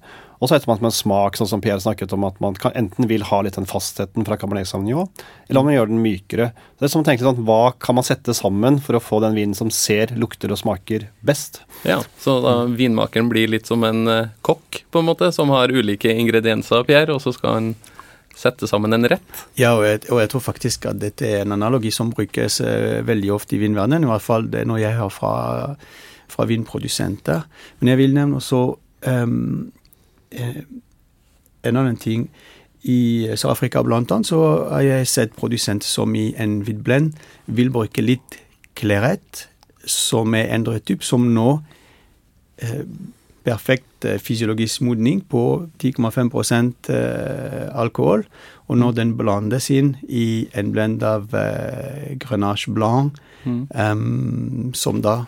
Og 0.40 0.48
så 0.48 0.56
etter 0.56 0.68
man 0.68 0.82
med 0.82 0.90
en 0.90 0.96
smak, 0.96 1.38
sånn 1.38 1.48
som 1.48 1.62
Pierre 1.64 1.80
snakket 1.80 2.12
om, 2.12 2.26
at 2.28 2.38
man 2.44 2.56
kan, 2.60 2.74
enten 2.76 3.08
vil 3.08 3.24
ha 3.28 3.40
litt 3.44 3.56
den 3.56 3.68
fastheten 3.68 4.26
fra 4.26 4.36
Cabernet 4.40 4.68
Sauvignon, 4.68 5.08
eller 5.48 5.60
om 5.60 5.68
man 5.68 5.76
gjør 5.76 5.90
den 5.90 6.02
mykere. 6.04 6.50
Det 6.76 6.88
er 6.88 6.92
som 6.92 7.04
å 7.04 7.08
tenke 7.08 7.24
sånn, 7.24 7.44
Hva 7.48 7.72
kan 7.80 7.96
man 7.96 8.06
sette 8.06 8.34
sammen 8.36 8.80
for 8.84 8.98
å 8.98 9.02
få 9.02 9.22
den 9.24 9.36
vinen 9.38 9.56
som 9.56 9.72
ser, 9.72 10.12
lukter 10.20 10.52
og 10.52 10.60
smaker 10.60 11.08
best? 11.24 11.62
Ja, 11.88 12.02
Så 12.20 12.38
da 12.44 12.58
vinmakeren 12.68 13.30
blir 13.32 13.48
litt 13.48 13.68
som 13.70 13.84
en 13.88 14.04
uh, 14.10 14.32
kokk, 14.46 14.82
på 14.92 15.00
en 15.00 15.08
måte, 15.08 15.32
som 15.32 15.52
har 15.54 15.72
ulike 15.72 16.12
ingredienser, 16.12 16.84
Pierre, 16.88 17.16
og 17.16 17.24
så 17.24 17.32
skal 17.36 17.56
han 17.56 17.70
sette 18.36 18.68
sammen 18.68 18.92
en 18.92 19.08
rett? 19.08 19.44
Ja, 19.56 19.72
og 19.78 19.86
jeg, 19.86 20.02
og 20.10 20.20
jeg, 20.20 20.28
tror 20.34 20.44
faktisk 20.44 20.90
at 20.90 21.00
dette 21.00 21.24
er 21.24 21.46
en 21.46 21.56
analogi 21.56 21.94
som 21.94 22.12
brukes 22.12 22.60
uh, 22.60 23.00
veldig 23.08 23.32
ofte 23.38 23.56
i 23.56 23.62
vinverdenen, 23.64 24.04
i 24.04 24.12
hvert 24.12 24.26
fall 24.26 24.50
det 24.52 24.66
når 24.68 24.82
jeg 24.84 24.98
hører 25.00 25.16
fra, 25.16 25.32
fra 26.28 26.48
vinprodusenter. 26.50 27.48
Men 27.80 27.94
jeg 27.94 28.02
vil 28.02 28.16
nevne 28.18 28.42
også 28.42 28.62
um, 29.08 29.40
Eh, 29.46 29.75
en 30.32 31.76
annen 31.76 31.96
ting 31.96 32.28
i 32.86 33.26
Sør-Afrika 33.34 33.82
blant 33.82 34.12
annet, 34.14 34.28
så 34.30 34.40
har 34.70 34.84
jeg 34.84 35.10
sett 35.10 35.36
produsenter 35.38 35.88
som 35.88 36.14
i 36.14 36.28
en 36.38 36.60
hvitblend 36.66 37.12
vil 37.46 37.72
bruke 37.74 38.04
litt 38.04 38.38
klerett 38.78 39.46
som 39.86 40.34
er 40.34 40.52
endret 40.54 40.86
typ, 40.86 41.04
som 41.06 41.24
nå 41.34 41.60
eh, 42.62 42.82
perfekt 43.46 44.06
eh, 44.06 44.18
fysiologisk 44.22 44.82
modning 44.86 45.22
på 45.30 45.68
10,5 45.82 46.90
eh, 46.90 47.68
alkohol. 47.72 48.26
Og 48.66 48.78
når 48.78 48.96
den 48.98 49.14
blandes 49.18 49.70
inn 49.70 49.94
i 50.08 50.48
en 50.54 50.72
blend 50.74 51.02
av 51.06 51.34
eh, 51.34 52.16
grenache 52.22 52.74
blanc, 52.74 53.18
mm. 53.44 53.62
um, 53.74 54.72
som 54.74 55.02
da 55.02 55.24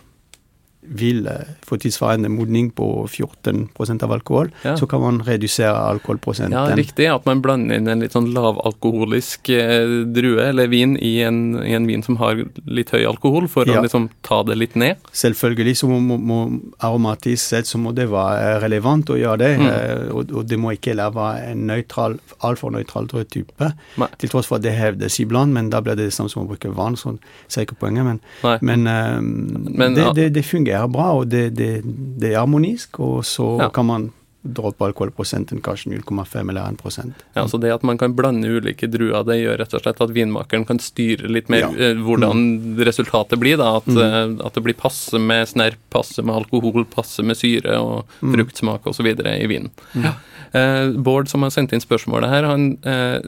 vil 0.89 1.27
eh, 1.27 1.53
få 1.65 1.77
tilsvarende 1.77 2.29
modning 2.29 2.71
på 2.71 3.07
14% 3.07 4.03
av 4.03 4.11
alkohol, 4.11 4.49
ja. 4.63 4.75
så 4.77 4.87
kan 4.89 5.01
man 5.01 5.21
redusere 5.25 5.75
alkoholprosenten. 5.75 6.57
Ja, 6.57 6.75
riktig. 6.75 7.07
At 7.11 7.27
man 7.29 7.43
blander 7.45 7.77
inn 7.77 7.89
en 7.89 8.03
litt 8.03 8.15
sånn 8.15 8.31
lavalkoholisk 8.33 9.51
eh, 9.53 9.93
drue 10.09 10.49
eller 10.49 10.69
vin 10.71 10.95
i 10.97 11.19
en, 11.25 11.59
i 11.61 11.75
en, 11.77 11.87
vin 11.89 12.03
som 12.05 12.17
har 12.21 12.41
litt 12.65 12.93
høy 12.95 13.03
alkohol, 13.09 13.47
for 13.51 13.69
ja. 13.69 13.79
å 13.79 13.85
liksom 13.85 14.09
ta 14.25 14.41
det 14.47 14.57
litt 14.57 14.77
ned. 14.79 14.99
Selvfølgelig 15.13 15.77
så 15.83 15.91
må, 15.91 16.17
må 16.17 16.39
aromatisk 16.85 17.43
sett 17.43 17.69
så 17.69 17.81
må 17.81 17.93
det 17.95 18.09
være 18.11 18.57
relevant 18.63 19.13
å 19.13 19.19
gjøre 19.19 19.41
det, 19.43 19.51
mm. 19.61 19.69
eh, 19.69 20.03
og, 20.09 20.33
og, 20.33 20.47
det 20.49 20.59
må 20.59 20.73
ikke 20.75 20.97
være 20.99 21.51
en 21.51 21.65
nøytral, 21.69 22.17
altfor 22.45 22.73
nøytral 22.73 23.09
drøvtype, 23.11 23.71
til 24.19 24.31
tross 24.31 24.49
for 24.49 24.59
at 24.59 24.65
det 24.65 24.73
hevdes 24.77 25.19
iblant, 25.21 25.53
men 25.53 25.69
da 25.73 25.83
blir 25.85 25.97
det 25.99 26.09
det 26.09 26.15
samme 26.15 26.31
som 26.31 26.43
å 26.43 26.49
bruke 26.49 26.71
vann, 26.75 26.97
sånn 26.99 27.19
sier 27.47 27.67
ikke 27.67 27.79
poenget, 27.83 28.07
men, 28.07 28.21
men, 28.65 28.87
eh, 28.89 29.19
men 29.21 29.97
det, 29.97 30.09
det, 30.17 30.29
det 30.37 30.45
fungerer 30.47 30.78
fungerer 30.79 30.93
bra, 30.93 31.11
og 31.19 31.27
det, 31.27 31.49
det, 31.57 31.81
det 32.19 32.33
er 32.33 32.39
harmonisk. 32.39 32.99
Og 32.99 33.25
så 33.25 33.57
ja. 33.59 33.69
kan 33.69 33.85
man 33.85 34.11
droppe 34.41 34.85
alkoholprosenten 34.85 35.59
kanskje 35.61 35.91
0,5 35.91 36.49
eller 36.49 36.69
1 36.69 36.77
prosent. 36.79 37.13
Ja, 37.33 37.47
så 37.47 37.57
Det 37.57 37.73
at 37.73 37.83
man 37.83 37.97
kan 37.97 38.15
blande 38.15 38.47
ulike 38.47 38.87
druer, 38.87 39.23
det 39.23 39.41
gjør 39.41 39.57
rett 39.59 39.73
og 39.73 39.83
slett 39.83 39.99
at 40.01 40.13
vinmakeren 40.15 40.65
kan 40.65 40.79
styre 40.79 41.27
litt 41.27 41.49
mer 41.49 41.65
ja. 41.65 41.71
Eh, 41.75 41.99
hvordan 41.99 42.39
mm. 42.39 42.79
resultatet 42.87 43.39
blir. 43.39 43.57
da, 43.57 43.75
at, 43.77 43.87
mm. 43.87 43.99
Eh, 43.99 44.45
at, 44.45 44.53
det 44.55 44.63
blir 44.63 44.79
passe 44.79 45.19
med 45.19 45.47
snerp, 45.49 45.79
passe 45.91 46.23
med 46.23 46.35
alkohol, 46.35 46.85
passe 46.87 47.23
med 47.23 47.37
syre 47.37 47.79
og 47.83 48.07
mm. 48.21 48.33
fruktsmak 48.37 48.87
osv. 48.87 49.11
i 49.11 49.47
vinen. 49.51 49.71
Mm. 49.93 50.07
Ja. 50.07 50.15
Eh, 50.53 50.95
Bård, 50.97 51.29
som 51.29 51.45
har 51.45 51.53
sendt 51.53 51.73
inn 51.75 51.83
spørsmålet 51.83 52.31
her, 52.31 52.47
han 52.49 52.71
eh, 52.87 53.19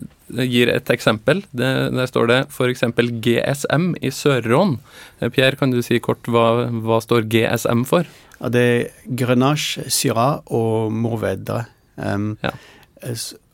gir 0.50 0.72
et 0.74 0.90
eksempel. 0.94 1.44
Det, 1.51 1.70
der 1.94 2.10
står 2.10 2.32
det 2.32 2.40
f.eks. 2.50 2.86
GSM 3.22 3.92
i 4.01 4.13
Sør-Rån. 4.16 4.78
Eh, 5.20 5.30
Pierre, 5.30 5.60
kan 5.60 5.74
du 5.74 5.82
si 5.86 6.00
kort 6.04 6.25
hva, 6.32 6.66
hva 6.82 7.01
står 7.04 7.30
GSM 7.32 7.86
for? 7.90 8.10
Ja, 8.40 8.50
det 8.50 8.66
er 8.66 9.13
Grenache, 9.20 9.86
Syrah 9.94 10.42
og 10.50 10.92
Morvedre. 10.96 11.66
Um, 12.01 12.34
ja. 12.42 12.56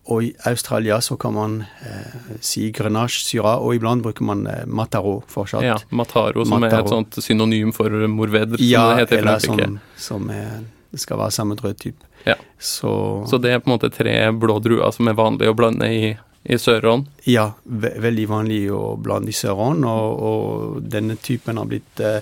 Og 0.08 0.24
i 0.24 0.30
Australia 0.48 1.02
så 1.04 1.18
kan 1.20 1.36
man 1.36 1.58
eh, 1.84 2.38
si 2.40 2.70
Grenache, 2.72 3.20
Syrah, 3.26 3.60
og 3.60 3.76
iblant 3.76 4.06
bruker 4.06 4.24
man 4.24 4.46
eh, 4.48 4.64
Mataro 4.64 5.18
fortsatt. 5.28 5.66
Ja, 5.68 5.76
Mataro, 5.92 6.46
som 6.48 6.64
Mataro. 6.64 6.80
er 6.80 6.86
et 6.86 6.94
sånt 6.94 7.20
synonym 7.26 7.74
for 7.76 7.92
Morvedre. 8.08 8.62
ja, 8.64 8.86
som 8.86 8.94
det 8.94 9.04
heter 9.04 9.18
i 9.18 9.26
Frankrike. 9.28 9.68
Som, 9.98 10.08
som 10.08 10.32
er, 10.32 10.64
det 10.98 11.06
skal 11.06 11.22
være 11.22 11.36
samme 11.36 11.58
drøvtype. 11.60 12.10
Ja. 12.26 12.36
Så, 12.60 12.92
så, 13.30 13.38
det 13.38 13.54
er 13.54 13.62
på 13.62 13.70
en 13.70 13.78
måte 13.78 13.94
tre 13.94 14.16
blå 14.34 14.58
druer 14.64 14.90
som 14.96 15.08
er 15.08 15.18
vanlig 15.18 15.52
å 15.52 15.56
blande 15.58 15.90
i, 15.94 16.12
i 16.44 16.58
Sør-Rån? 16.60 17.06
Ja, 17.30 17.52
ve 17.64 17.94
veldig 18.04 18.28
vanlig 18.32 18.62
å 18.74 18.96
blande 19.00 19.32
i 19.32 19.38
Sør-Rån, 19.38 19.86
og, 19.88 20.24
og, 20.30 20.80
denne 20.82 21.20
typen 21.22 21.62
har 21.62 21.70
blitt 21.70 22.02
eh, 22.04 22.20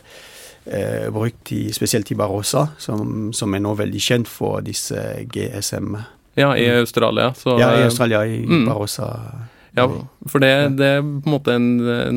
eh, 0.65 1.08
brukt 1.13 1.53
i, 1.55 1.70
spesielt 1.74 2.12
i 2.12 2.20
Barossa, 2.20 2.67
som, 2.77 3.32
som, 3.34 3.55
er 3.55 3.63
nå 3.63 3.74
veldig 3.79 4.03
kjent 4.03 4.29
for 4.29 4.62
disse 4.65 5.01
GSM. 5.32 5.96
Ja, 6.36 6.51
i. 6.60 6.67
Australia. 6.82 7.32
Så, 7.39 7.55
ja, 7.62 7.72
i 7.79 7.86
Australia, 7.88 8.25
i 8.27 8.44
mm. 8.44 8.65
Barossa. 8.67 9.10
Ja, 9.75 9.88
for 10.32 10.39
det, 10.39 10.51
det, 10.79 10.91
er 11.00 11.01
på 11.03 11.27
en 11.27 11.34
måte 11.34 11.55
en, 11.55 11.72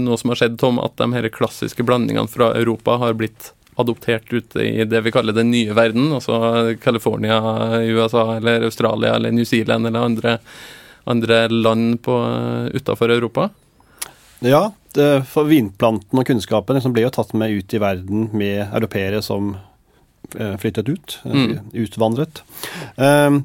noe 0.05 0.19
som 0.19 0.31
har 0.31 0.39
skjedd, 0.43 0.59
Tom, 0.61 0.77
at 0.83 0.95
de 0.99 1.09
her 1.15 1.27
klassiske 1.35 1.87
blandingene 1.87 2.31
fra 2.31 2.53
Europa 2.59 2.99
har 3.03 3.17
blitt 3.19 3.53
adoptert 3.79 4.33
ute 4.33 4.65
i 4.65 4.85
det 4.89 5.01
vi 5.05 5.13
kaller 5.15 5.37
den 5.37 5.53
nye 5.53 5.75
verden, 5.77 6.11
altså 6.17 6.75
California, 6.83 7.39
USA 7.87 8.37
eller 8.37 8.67
Australia 8.67 9.15
eller 9.15 9.35
New 9.35 9.47
Zealand 9.47 9.87
eller 9.87 10.09
andre, 10.11 10.39
andre 11.07 11.47
land 11.49 12.01
utafor 12.75 13.15
Europa? 13.15 13.49
Ja, 14.45 14.69
det, 14.95 15.09
for 15.31 15.49
vinplanten 15.51 16.21
og 16.21 16.27
kunnskapen 16.27 16.79
liksom 16.79 16.95
ble 16.95 17.07
jo 17.07 17.15
tatt 17.15 17.35
med 17.39 17.55
ut 17.55 17.75
i 17.75 17.81
verden 17.83 18.29
med 18.37 18.67
europeere 18.67 19.23
som 19.25 19.57
eh, 20.35 20.55
flyttet 20.61 20.91
ut, 20.91 21.19
eh, 21.27 21.35
mm. 21.35 21.57
utvandret. 21.85 22.43
Um, 22.97 23.43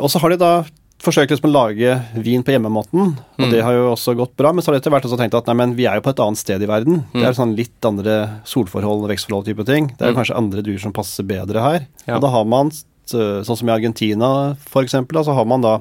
og 0.00 0.06
så 0.08 0.20
har 0.22 0.32
de 0.32 0.38
da 0.40 0.52
forsøkt 1.00 1.32
liksom 1.32 1.48
å 1.48 1.52
lage 1.52 1.94
vin 2.20 2.42
på 2.44 2.52
hjemmemåten, 2.54 3.14
og 3.16 3.44
mm. 3.44 3.50
det 3.52 3.62
har 3.64 3.76
jo 3.76 3.88
også 3.94 4.14
gått 4.18 4.34
bra. 4.38 4.52
Men 4.52 4.64
så 4.64 4.70
har 4.70 4.76
det 4.76 4.82
etter 4.82 4.94
hvert 4.94 5.08
også 5.08 5.18
tenkt 5.20 5.36
at 5.38 5.48
nei, 5.48 5.56
men 5.62 5.74
vi 5.78 5.86
er 5.88 5.98
jo 5.98 6.04
på 6.04 6.12
et 6.12 6.22
annet 6.24 6.40
sted 6.40 6.62
i 6.62 6.68
verden. 6.68 7.02
Mm. 7.10 7.16
Det 7.16 7.26
er 7.28 7.38
sånn 7.38 7.56
litt 7.58 7.88
andre 7.88 8.16
solforhold, 8.48 9.06
vekstforhold 9.10 9.48
type 9.48 9.66
ting. 9.68 9.90
Det 9.94 10.04
er 10.04 10.12
jo 10.12 10.18
mm. 10.18 10.20
kanskje 10.20 10.38
andre 10.42 10.64
druer 10.66 10.82
som 10.82 10.94
passer 10.96 11.26
bedre 11.28 11.64
her. 11.64 11.88
Ja. 12.04 12.18
Og 12.18 12.24
da 12.26 12.32
har 12.34 12.46
man, 12.52 12.72
sånn 13.10 13.44
som 13.48 13.70
i 13.70 13.74
Argentina 13.74 14.30
f.eks., 14.58 14.96
så 14.96 15.36
har 15.36 15.48
man 15.48 15.64
da 15.64 15.74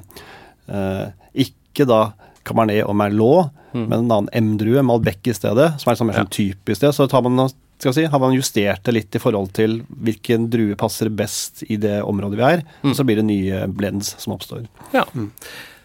eh, 0.72 1.06
ikke 1.48 1.88
da 1.90 2.02
Camarnet 2.48 2.86
og 2.88 2.96
Merlot, 2.98 3.52
mm. 3.74 3.84
men 3.86 3.98
en 4.00 4.14
annen 4.16 4.32
M-drue, 4.40 4.84
Malbec 4.86 5.30
i 5.30 5.36
stedet, 5.36 5.74
som 5.82 5.90
er 5.90 5.98
liksom 5.98 6.10
mer 6.14 6.22
sånn 6.24 6.32
typisk 6.34 6.86
det. 6.86 6.94
Så 6.96 7.10
tar 7.12 7.28
man 7.28 7.50
skal 7.80 7.96
si, 7.96 8.06
har 8.12 8.22
man 8.22 8.36
justert 8.36 8.84
det 8.86 8.96
litt 8.96 9.16
i 9.16 9.22
forhold 9.24 9.54
til 9.56 9.80
hvilken 9.88 10.50
drue 10.52 10.78
passer 10.80 11.10
best 11.10 11.64
i 11.68 11.80
det 11.80 12.02
området 12.04 12.40
vi 12.40 12.48
er. 12.48 12.64
Mm. 12.84 12.92
Og 12.92 12.96
så 12.98 13.06
blir 13.08 13.22
det 13.22 13.28
nye 13.30 13.66
blends 13.72 14.14
som 14.20 14.36
oppstår. 14.36 14.66
Ja. 14.96 15.06
Mm. 15.16 15.32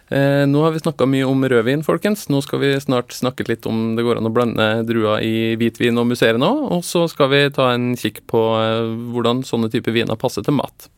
Eh, 0.07 0.43
nå 0.47 0.61
har 0.61 0.71
vi 0.71 0.79
snakka 0.79 1.07
mye 1.09 1.25
om 1.25 1.45
rødvin, 1.49 1.83
folkens. 1.83 2.27
Nå 2.29 2.41
skal 2.45 2.61
vi 2.61 2.73
snart 2.81 3.15
snakke 3.15 3.47
litt 3.47 3.65
om 3.65 3.95
det 3.97 4.05
går 4.05 4.19
an 4.19 4.29
å 4.29 4.33
blande 4.33 4.67
druer 4.85 5.23
i 5.25 5.55
hvitvin 5.57 5.97
og 5.97 6.09
musserende 6.11 6.45
nå. 6.45 6.67
Og 6.77 6.83
så 6.85 7.07
skal 7.11 7.31
vi 7.31 7.41
ta 7.55 7.71
en 7.73 7.93
kikk 7.97 8.25
på 8.29 8.43
eh, 8.59 8.91
hvordan 9.15 9.45
sånne 9.47 9.71
typer 9.73 9.95
viner 9.95 10.19
passer 10.19 10.45
til 10.45 10.57
mat. 10.59 10.89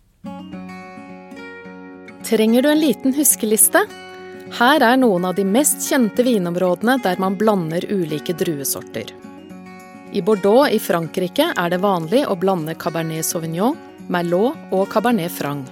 Trenger 2.28 2.66
du 2.66 2.74
en 2.74 2.84
liten 2.84 3.16
huskeliste? 3.16 3.86
Her 4.58 4.84
er 4.84 5.00
noen 5.00 5.28
av 5.28 5.38
de 5.38 5.46
mest 5.48 5.84
kjente 5.86 6.24
vinområdene 6.28 6.98
der 7.04 7.20
man 7.24 7.38
blander 7.40 7.86
ulike 7.92 8.36
druesorter. 8.36 9.12
I 10.12 10.22
Bordeaux 10.22 10.70
i 10.72 10.80
Frankrike 10.80 11.50
er 11.52 11.70
det 11.70 11.82
vanlig 11.84 12.24
å 12.28 12.36
blande 12.40 12.76
Cabernet 12.80 13.26
Sauvignon, 13.28 13.76
Merlot 14.08 14.72
og 14.72 14.88
Cabernet 14.92 15.32
Franc. 15.32 15.68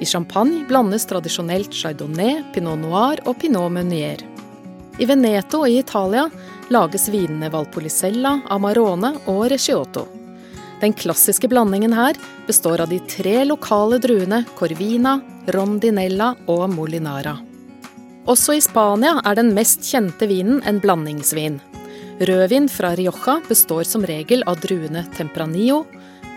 I 0.00 0.06
champagne 0.08 0.64
blandes 0.68 1.04
tradisjonelt 1.06 1.74
chardonnay, 1.76 2.40
pinot 2.54 2.80
noir 2.80 3.20
og 3.28 3.36
pinot 3.42 3.70
meunier. 3.74 4.24
I 4.98 5.06
Veneto 5.06 5.64
i 5.66 5.76
Italia 5.78 6.24
lages 6.72 7.08
vinene 7.12 7.50
Valpolicella, 7.52 8.38
Amarone 8.54 9.12
og 9.30 9.44
Recioto. 9.52 10.06
Den 10.80 10.96
klassiske 10.96 11.48
blandingen 11.48 11.92
her 11.94 12.16
består 12.48 12.80
av 12.80 12.90
de 12.90 12.98
tre 13.10 13.42
lokale 13.44 14.00
druene 14.02 14.42
Corvina, 14.56 15.18
Rondinella 15.52 16.32
og 16.48 16.64
Molinara. 16.72 17.36
Også 18.24 18.56
i 18.56 18.64
Spania 18.64 19.18
er 19.20 19.36
den 19.36 19.52
mest 19.54 19.84
kjente 19.84 20.26
vinen 20.30 20.62
en 20.64 20.80
blandingsvin. 20.80 21.60
Rødvin 22.20 22.68
fra 22.70 22.92
Rioja 22.94 23.40
består 23.48 23.82
som 23.82 24.04
regel 24.06 24.44
av 24.46 24.60
druene 24.62 25.00
Tempranillo, 25.16 25.80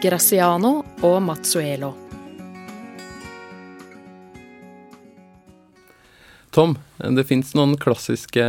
Graciano 0.02 0.80
og 1.06 1.18
Mazzuelo. 1.22 1.92
Tom, 6.50 6.74
det 6.98 7.28
fins 7.30 7.54
noen 7.54 7.76
klassiske 7.78 8.42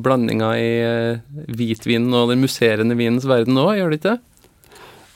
blandinger 0.00 0.56
i 0.56 0.70
eh, 0.80 1.20
hvitvinen 1.52 2.16
og 2.16 2.32
den 2.32 2.40
musserende 2.40 2.96
vinens 2.96 3.28
verden 3.28 3.60
òg, 3.60 3.74
gjør 3.76 3.92
det 3.92 4.00
ikke? 4.00 4.16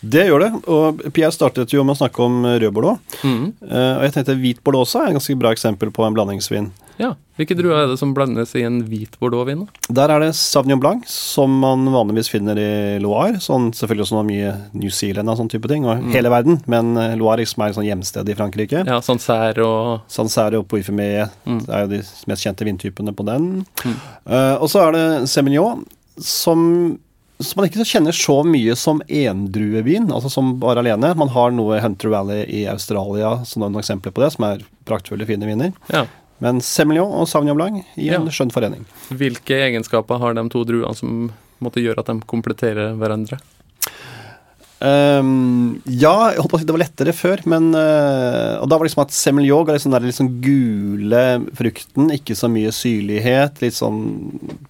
Det 0.00 0.26
gjør 0.28 0.45
det. 0.45 0.50
Og 0.73 1.02
Pierre 1.12 1.35
startet 1.35 1.73
jo 1.75 1.85
med 1.85 1.97
å 1.97 2.00
snakke 2.02 2.25
om 2.25 2.45
rød 2.47 2.71
bordeaux. 2.76 3.19
Mm. 3.25 3.50
Uh, 3.64 3.95
og 3.99 4.07
jeg 4.07 4.14
tenkte 4.16 4.38
hvit 4.40 4.62
bordeaux 4.64 4.88
også 4.88 5.02
er 5.02 5.11
et 5.11 5.19
ganske 5.19 5.40
bra 5.40 5.52
eksempel 5.57 5.92
på 5.95 6.07
en 6.07 6.16
blandingsvin. 6.16 6.71
Ja, 7.00 7.14
Hvilke 7.40 7.57
druer 7.57 7.78
er 7.78 7.87
det 7.88 7.97
som 7.97 8.11
blandes 8.12 8.50
i 8.59 8.62
en 8.69 8.83
hvit 8.85 9.14
bordeauxvin? 9.16 9.62
Der 9.97 10.12
er 10.12 10.21
det 10.21 10.35
Sauvignon 10.37 10.80
Blanc, 10.83 11.07
som 11.09 11.54
man 11.62 11.88
vanligvis 11.88 12.28
finner 12.28 12.59
i 12.61 12.99
Loire. 13.00 13.40
Sånn, 13.40 13.71
selvfølgelig 13.73 14.04
også 14.04 14.25
mye 14.28 14.50
New 14.76 14.92
Zealand 14.92 15.33
og 15.33 15.38
sånn 15.38 15.49
type 15.49 15.71
ting, 15.71 15.87
og 15.88 16.02
mm. 16.02 16.11
hele 16.12 16.33
verden. 16.33 16.59
Men 16.69 16.92
eh, 17.00 17.14
Loire 17.16 17.40
liksom 17.40 17.64
er 17.64 17.73
sånn 17.78 17.88
hjemsted 17.88 18.28
i 18.28 18.37
Frankrike. 18.37 18.85
Ja, 18.85 19.00
Sancerre 19.04 19.64
og 19.64 20.11
Sancerre 20.12 20.61
og 20.61 20.69
Poifemé 20.69 21.09
mm. 21.49 21.62
er 21.64 21.87
jo 21.87 21.92
de 21.95 22.02
mest 22.28 22.45
kjente 22.45 22.69
vindtypene 22.69 23.16
på 23.16 23.25
den. 23.30 23.49
Mm. 23.87 23.97
Uh, 24.28 24.57
og 24.61 24.69
så 24.69 24.85
er 24.85 24.99
det 24.99 25.07
Semignon, 25.33 25.87
som 26.21 26.61
som 27.40 27.61
man 27.61 27.68
ikke 27.68 27.87
kjenner 27.88 28.16
så 28.16 28.40
mye 28.47 28.76
som 28.78 29.00
endruevin, 29.09 30.11
altså 30.12 30.30
som 30.32 30.54
bare 30.62 30.82
alene. 30.85 31.12
Man 31.18 31.32
har 31.32 31.52
noe 31.56 31.80
Hunter 31.82 32.12
Valley 32.12 32.44
i 32.61 32.64
Australia 32.70 33.38
som 33.49 33.64
noen 33.64 33.80
eksempler 33.80 34.14
på 34.14 34.25
det, 34.25 34.32
som 34.37 34.47
er 34.49 34.64
praktfulle, 34.88 35.28
fine 35.28 35.49
viner. 35.49 35.73
Ja. 35.92 36.06
Men 36.40 36.62
Semillon 36.64 37.12
og 37.20 37.28
Sauvignon 37.28 37.59
Blanc 37.59 37.82
i 38.00 38.09
en 38.09 38.28
ja. 38.28 38.35
skjønn 38.35 38.52
forening. 38.54 38.87
Hvilke 39.12 39.59
egenskaper 39.66 40.20
har 40.23 40.37
de 40.37 40.47
to 40.52 40.64
druene 40.68 40.97
som 40.97 41.30
måtte 41.61 41.82
gjøre 41.85 42.00
at 42.00 42.09
de 42.09 42.28
kompletterer 42.28 42.94
hverandre? 43.00 43.40
Um, 44.80 45.80
ja, 45.84 46.30
jeg 46.32 46.40
holdt 46.40 46.52
på 46.54 46.56
å 46.56 46.60
si 46.62 46.66
det 46.68 46.72
var 46.72 46.80
lettere 46.80 47.12
før, 47.12 47.42
men 47.52 47.66
uh, 47.76 48.56
Og 48.62 48.68
da 48.70 48.78
var 48.78 48.87
det 48.87 48.88
liksom 48.88 49.02
at 49.02 49.12
semillon 49.12 49.68
er 49.68 49.76
liksom 49.76 49.92
den 49.92 50.06
liksom 50.08 50.30
gule 50.40 51.25
frukten, 51.58 52.08
ikke 52.16 52.37
så 52.38 52.49
mye 52.52 52.72
syrlighet. 52.72 53.60
Litt 53.60 53.76
sånn 53.76 54.00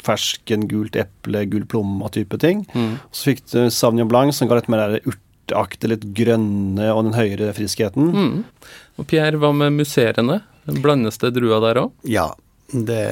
fersken, 0.03 0.67
gult 0.71 0.99
eple, 0.99 1.45
gul 1.53 1.67
plomme-type 1.71 2.41
ting. 2.43 2.65
Mm. 2.75 2.97
Så 3.15 3.31
fikk 3.31 3.45
du 3.53 3.61
Sauvignon 3.71 4.11
Blanc, 4.11 4.35
som 4.35 4.51
ga 4.51 4.59
litt 4.59 4.71
mer 4.73 4.99
urteaktig, 4.99 5.93
litt 5.95 6.09
grønne 6.19 6.91
og 6.91 7.05
den 7.07 7.15
høyere 7.15 7.53
friskheten. 7.55 8.11
Mm. 8.11 8.73
Og 8.99 9.07
Pierre, 9.11 9.39
hva 9.39 9.53
med 9.55 9.79
musserende? 9.79 10.41
Blandes 10.83 11.23
det 11.23 11.37
druer 11.39 11.63
der 11.63 11.85
òg? 11.85 11.95
Ja, 12.09 12.33
det 12.75 13.05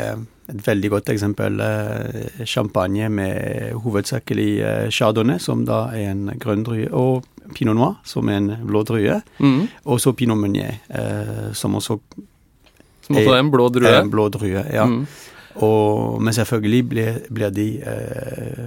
et 0.48 0.60
veldig 0.64 0.90
godt 0.90 1.10
eksempel. 1.12 1.60
Eh, 1.60 2.44
champagne 2.48 3.08
med 3.12 3.74
hovedsakelig 3.84 4.50
eh, 4.64 4.88
chardonnay, 4.90 5.40
som 5.42 5.64
da 5.68 5.86
er 5.96 6.12
en 6.12 6.28
grønn 6.40 6.64
drue, 6.66 6.88
og 6.92 7.26
pinot 7.56 7.76
noir, 7.76 7.98
som 8.08 8.28
er 8.28 8.40
en 8.40 8.50
blå 8.68 8.82
drue. 8.88 9.20
Mm. 9.38 9.62
Og 9.84 10.00
så 10.00 10.14
pinot 10.16 10.40
meunier, 10.40 10.80
eh, 10.88 11.48
som 11.52 11.76
også 11.76 12.00
Som 13.08 13.16
også 13.16 13.32
er 13.32 13.40
en 13.40 13.50
blå 13.50 13.68
drue? 13.72 13.94
En 13.96 14.10
blå 14.12 14.28
drue, 14.28 14.64
ja. 14.72 14.84
Mm. 14.84 15.06
Og, 15.64 16.20
men 16.22 16.34
selvfølgelig 16.34 16.88
blir, 16.88 17.20
blir 17.32 17.50
de 17.50 17.68
eh, 17.80 18.66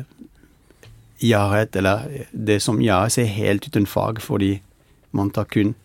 jaret, 1.21 1.75
eller 1.75 2.07
det 2.31 2.61
som 2.61 2.81
jares, 2.81 3.17
er 3.21 3.29
helt 3.29 3.67
uten 3.67 3.85
fag, 3.85 4.21
fordi 4.21 4.55
man 5.11 5.29
tar 5.29 5.45
kun 5.51 5.75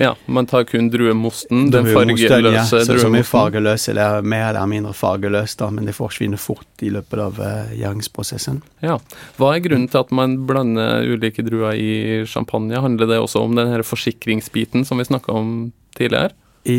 ja, 0.00 0.14
man 0.24 0.46
tar 0.48 0.64
kun 0.64 0.86
druemosten, 0.88 1.66
den 1.70 1.84
fargeløse 1.92 2.24
ja, 2.24 2.38
druemosten. 2.40 3.00
Som 3.02 3.16
er 3.18 3.24
fargeløs, 3.28 3.82
eller 3.92 4.22
mer 4.24 4.46
eller 4.48 4.68
mindre 4.70 4.92
fargeløs, 4.96 5.58
da, 5.60 5.66
men 5.76 5.84
det 5.84 5.92
forsvinner 5.92 6.40
fort 6.40 6.84
i 6.84 6.88
løpet 6.94 7.20
av 7.20 7.36
uh, 7.36 7.74
gjæringsprosessen. 7.76 8.62
Ja. 8.80 8.94
Hva 9.36 9.50
er 9.52 9.60
grunnen 9.66 9.90
til 9.92 10.00
at 10.00 10.14
man 10.16 10.38
blander 10.48 11.04
ulike 11.04 11.44
druer 11.44 11.76
i 11.76 12.22
champagne? 12.24 12.80
Handler 12.80 13.10
det 13.10 13.18
også 13.20 13.42
om 13.44 13.58
den 13.58 13.68
her 13.68 13.84
forsikringsbiten 13.84 14.86
som 14.88 15.02
vi 15.02 15.04
snakka 15.10 15.34
om 15.36 15.50
tidligere? 15.98 16.32
I, 16.64 16.78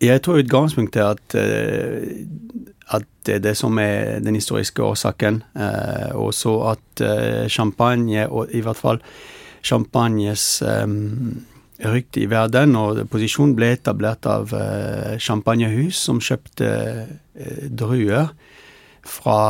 jeg 0.00 0.22
tror 0.24 0.40
utgangspunktet 0.40 1.02
er 1.02 1.12
at, 1.12 1.36
uh, 1.36 2.96
at 2.96 3.04
det 3.28 3.34
er 3.34 3.42
det 3.50 3.52
som 3.60 3.76
er 3.82 4.24
den 4.24 4.38
historiske 4.38 4.80
årsaken, 4.80 5.42
uh, 5.60 6.16
og 6.16 6.32
så 6.32 6.56
at 6.72 7.04
champagne, 7.52 8.24
og 8.32 8.48
i 8.56 8.64
hvert 8.64 8.80
fall 8.80 9.02
champagnes 9.66 10.62
um, 10.64 11.44
rykte 11.84 12.22
i 12.22 12.28
verden, 12.30 12.76
og 12.78 13.02
posisjonen 13.12 13.54
ble 13.56 13.72
etablert 13.76 14.26
av 14.30 14.52
uh, 14.56 15.16
champagnehus 15.20 15.98
som 16.08 16.20
kjøpte 16.22 16.68
uh, 17.06 17.64
druer 17.68 18.30
fra 19.06 19.40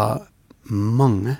mange 0.70 1.36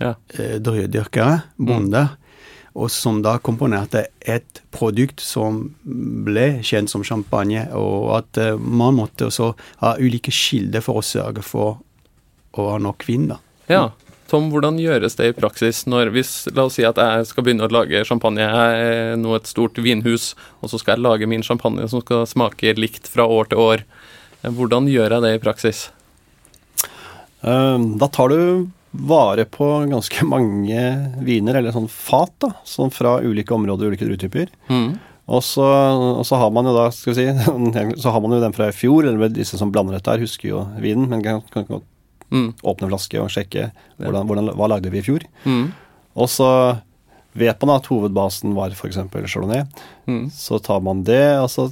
ja. 0.00 0.14
uh, 0.14 0.58
druedyrkere, 0.62 1.40
bonder, 1.58 2.12
mm. 2.12 2.74
og 2.78 2.92
som 2.94 3.22
da 3.24 3.36
komponerte 3.42 4.06
et 4.20 4.62
produkt 4.74 5.22
som 5.24 5.64
ble 5.82 6.62
kjent 6.64 6.92
som 6.92 7.04
champagne, 7.06 7.66
og 7.74 8.12
at 8.20 8.42
man 8.58 9.00
måtte 9.00 9.28
også 9.28 9.52
ha 9.82 9.96
ulike 9.98 10.34
kilder 10.34 10.84
for 10.84 11.02
å 11.02 11.06
sørge 11.06 11.44
for 11.46 11.82
å 12.52 12.70
ha 12.70 12.78
nok 12.80 13.08
vin. 13.08 13.30
da. 13.32 13.40
Ja, 13.70 13.84
Tom, 14.32 14.46
hvordan 14.48 14.78
gjøres 14.80 15.18
det 15.18 15.26
i 15.28 15.34
praksis 15.36 15.82
når 15.84 16.08
hvis, 16.14 16.30
La 16.56 16.64
oss 16.64 16.78
si 16.78 16.86
at 16.88 16.96
jeg 16.96 17.26
skal 17.28 17.44
begynne 17.44 17.66
å 17.66 17.72
lage 17.72 18.00
champagne. 18.08 18.40
Jeg 18.40 18.84
er 18.86 19.18
nå 19.20 19.34
et 19.36 19.50
stort 19.50 19.76
vinhus, 19.76 20.30
og 20.64 20.72
så 20.72 20.80
skal 20.80 20.96
jeg 20.96 21.04
lage 21.04 21.28
min 21.28 21.44
champagne 21.44 21.84
som 21.92 22.00
skal 22.00 22.24
smake 22.30 22.72
likt 22.78 23.10
fra 23.12 23.26
år 23.28 23.50
til 23.52 23.60
år. 23.60 23.84
Hvordan 24.42 24.88
gjør 24.88 25.18
jeg 25.18 25.24
det 25.26 25.34
i 25.36 25.42
praksis? 25.42 25.82
Ehm, 27.44 27.98
da 28.00 28.08
tar 28.08 28.32
du 28.32 28.40
vare 28.92 29.44
på 29.44 29.68
ganske 29.92 30.24
mange 30.24 30.80
viner, 31.28 31.60
eller 31.60 31.76
sånn 31.76 31.92
fat, 31.92 32.32
da, 32.40 32.54
sånn 32.64 32.92
fra 32.94 33.18
ulike 33.20 33.52
områder 33.52 33.90
og 33.90 33.92
ulike 33.92 34.08
druetyper. 34.08 34.48
Mm. 34.72 34.96
Og, 35.28 35.44
så, 35.44 35.68
og 36.16 36.24
så, 36.26 36.40
har 36.40 36.56
man 36.56 36.72
jo 36.72 36.74
da, 36.80 36.88
skal 36.92 37.12
vi 37.12 37.20
si, 37.20 38.00
så 38.02 38.16
har 38.16 38.24
man 38.24 38.32
jo 38.36 38.42
den 38.42 38.56
fra 38.56 38.72
i 38.72 38.76
fjor, 38.80 39.12
eller 39.12 39.32
disse 39.32 39.60
som 39.60 39.72
blander 39.74 40.00
dette 40.00 40.16
her, 40.16 40.24
husker 40.24 40.54
jo 40.54 40.66
vinen, 40.80 41.10
men 41.12 41.20
kan, 41.20 41.44
kan 41.52 41.68
godt 41.68 41.88
Mm. 42.32 42.48
Åpne 42.72 42.88
flaske 42.88 43.20
og 43.20 43.30
sjekke 43.32 43.68
hvordan, 43.98 44.24
hvordan, 44.28 44.50
hva 44.58 44.70
lagde 44.72 44.92
vi 44.92 45.02
i 45.02 45.04
fjor. 45.06 45.26
Mm. 45.44 45.66
Og 46.16 46.30
så 46.32 46.48
vet 47.38 47.64
man 47.64 47.76
at 47.78 47.88
hovedbasen 47.88 48.56
var 48.56 48.74
f.eks. 48.76 49.00
chardonnay. 49.26 49.66
Mm. 50.08 50.26
Så 50.34 50.60
tar 50.64 50.82
man 50.84 51.04
det, 51.06 51.24
og 51.40 51.50
så, 51.52 51.68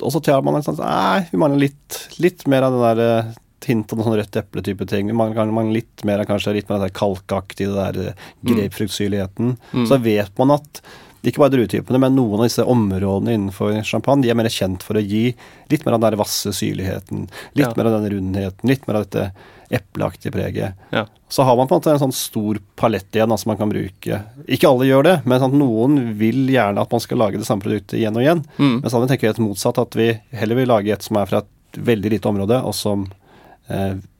og 0.00 0.14
så 0.14 0.22
tar 0.24 0.42
man 0.46 0.58
en 0.58 0.66
sånn 0.66 0.80
Nei, 0.80 1.26
vi 1.30 1.40
mangler 1.40 1.68
litt, 1.68 2.00
litt 2.22 2.46
mer 2.50 2.66
av 2.66 2.76
den 2.76 2.86
der 2.86 3.04
eh, 3.06 3.36
hint 3.70 3.92
av 3.92 4.02
sånn 4.02 4.16
rødt 4.18 4.40
eple-type 4.40 4.86
ting. 4.90 5.10
Vi 5.10 5.16
mangler, 5.16 5.52
mangler, 5.54 5.80
litt 5.82 6.06
mer 6.08 6.22
av 6.22 6.30
kanskje 6.30 6.56
litt 6.56 6.70
mer 6.70 6.80
av 6.80 6.88
det 6.88 6.96
kalkaktige, 6.96 7.70
det 7.74 7.78
der 7.78 8.10
eh, 8.10 8.26
mm. 8.40 8.50
grapefruktsyrligheten. 8.52 9.54
Mm. 9.74 9.86
Så 9.90 10.00
vet 10.02 10.34
man 10.40 10.56
at 10.56 10.82
ikke 11.20 11.42
bare 11.42 11.52
druetypene, 11.52 12.00
men 12.00 12.14
noen 12.16 12.40
av 12.40 12.46
disse 12.46 12.64
områdene 12.64 13.34
innenfor 13.36 13.74
champagne 13.84 14.24
de 14.24 14.30
er 14.32 14.38
mer 14.38 14.48
kjent 14.52 14.84
for 14.86 14.96
å 14.96 15.04
gi 15.04 15.34
litt 15.68 15.82
mer 15.84 15.92
av 15.92 16.00
den 16.00 16.06
der 16.06 16.20
vasse 16.22 16.52
syrligheten, 16.56 17.26
litt 17.58 17.66
ja. 17.66 17.74
mer 17.76 17.90
av 17.90 17.98
den 17.98 18.14
rundheten, 18.14 18.70
litt 18.70 18.86
mer 18.88 19.00
av 19.00 19.04
dette 19.04 19.26
epleaktige 19.70 20.34
preget. 20.34 20.78
Ja. 20.90 21.06
Så 21.30 21.42
har 21.46 21.56
man 21.56 21.68
på 21.68 21.76
en 21.76 21.80
måte 21.80 21.92
en 21.94 22.02
sånn 22.02 22.14
stor 22.16 22.58
palett 22.76 23.14
igjen 23.14 23.32
som 23.38 23.52
man 23.52 23.60
kan 23.60 23.70
bruke. 23.70 24.20
Ikke 24.50 24.68
alle 24.70 24.88
gjør 24.88 25.06
det, 25.06 25.16
men 25.30 25.42
sånn, 25.42 25.54
noen 25.60 26.00
vil 26.18 26.42
gjerne 26.50 26.82
at 26.82 26.90
man 26.90 27.02
skal 27.04 27.22
lage 27.22 27.38
det 27.38 27.46
samme 27.46 27.62
produktet 27.62 28.00
igjen 28.00 28.18
og 28.18 28.24
igjen. 28.24 28.42
Mm. 28.58 28.76
Men 28.82 28.90
så 28.90 29.02
tenker 29.04 29.28
vi 29.28 29.30
helt 29.30 29.44
motsatt, 29.44 29.78
at 29.78 29.98
vi 29.98 30.10
heller 30.34 30.58
vil 30.58 30.70
lage 30.72 30.94
et 30.94 31.06
som 31.06 31.20
er 31.20 31.30
fra 31.30 31.44
et 31.44 31.80
veldig 31.86 32.16
lite 32.16 32.30
område, 32.30 32.58
og 32.66 32.74
som 32.74 33.06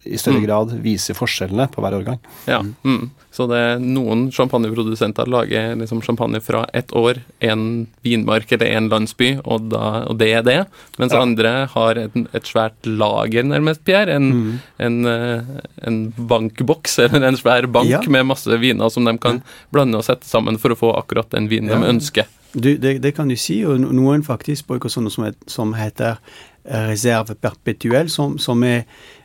i 0.05 0.19
større 0.19 0.41
mm. 0.41 0.45
grad 0.47 0.71
viser 0.81 1.17
forskjellene 1.17 1.67
på 1.73 1.83
hver 1.85 1.99
årgang. 1.99 2.21
Ja, 2.49 2.63
mm. 2.63 3.11
Så 3.31 3.45
det 3.51 3.59
er 3.63 3.83
noen 3.83 4.25
champagneprodusenter 4.35 5.29
lager 5.31 5.77
liksom 5.79 6.01
champagne 6.03 6.41
fra 6.43 6.65
ett 6.75 6.91
år, 6.97 7.21
en 7.39 7.87
vinmark 8.03 8.51
eller 8.57 8.73
en 8.79 8.89
landsby, 8.91 9.35
og, 9.45 9.69
da, 9.71 10.07
og 10.11 10.19
det 10.19 10.31
er 10.39 10.47
det. 10.47 10.57
Mens 10.99 11.15
ja. 11.15 11.21
andre 11.21 11.53
har 11.75 12.01
et, 12.01 12.17
et, 12.33 12.49
svært 12.49 12.89
lager, 12.89 13.47
nærmest, 13.47 13.85
Pierre. 13.87 14.17
En, 14.17 14.33
mm. 14.33 14.59
en, 14.89 14.99
eh, 15.13 15.55
en, 15.87 16.01
bankboks 16.33 16.99
eller 17.07 17.29
en 17.29 17.39
svær 17.39 17.69
bank 17.71 17.93
ja. 17.93 18.03
med 18.09 18.27
masse 18.33 18.61
viner 18.63 18.91
som 18.91 19.07
de 19.07 19.15
kan 19.21 19.45
blande 19.71 20.01
og 20.01 20.09
sette 20.09 20.27
sammen 20.27 20.59
for 20.59 20.75
å 20.75 20.81
få 20.81 20.95
akkurat 20.99 21.31
den 21.37 21.51
vinen 21.53 21.71
de 21.71 21.95
ønsker. 21.95 22.31
Du, 22.51 22.73
det, 22.83 22.97
det, 23.05 23.15
kan 23.15 23.31
du 23.31 23.37
si, 23.39 23.61
og 23.63 23.79
noen 23.85 24.25
faktisk 24.27 24.73
bruker 24.73 24.91
sånne 24.91 25.13
som, 25.15 25.29
som 25.47 25.77
heter 25.79 26.17
eh, 26.65 26.89
reserve 26.89 27.39
perpetuell, 27.39 28.11
som, 28.11 28.41
som 28.43 28.65
er 28.67 28.83
Eh, 28.83 29.20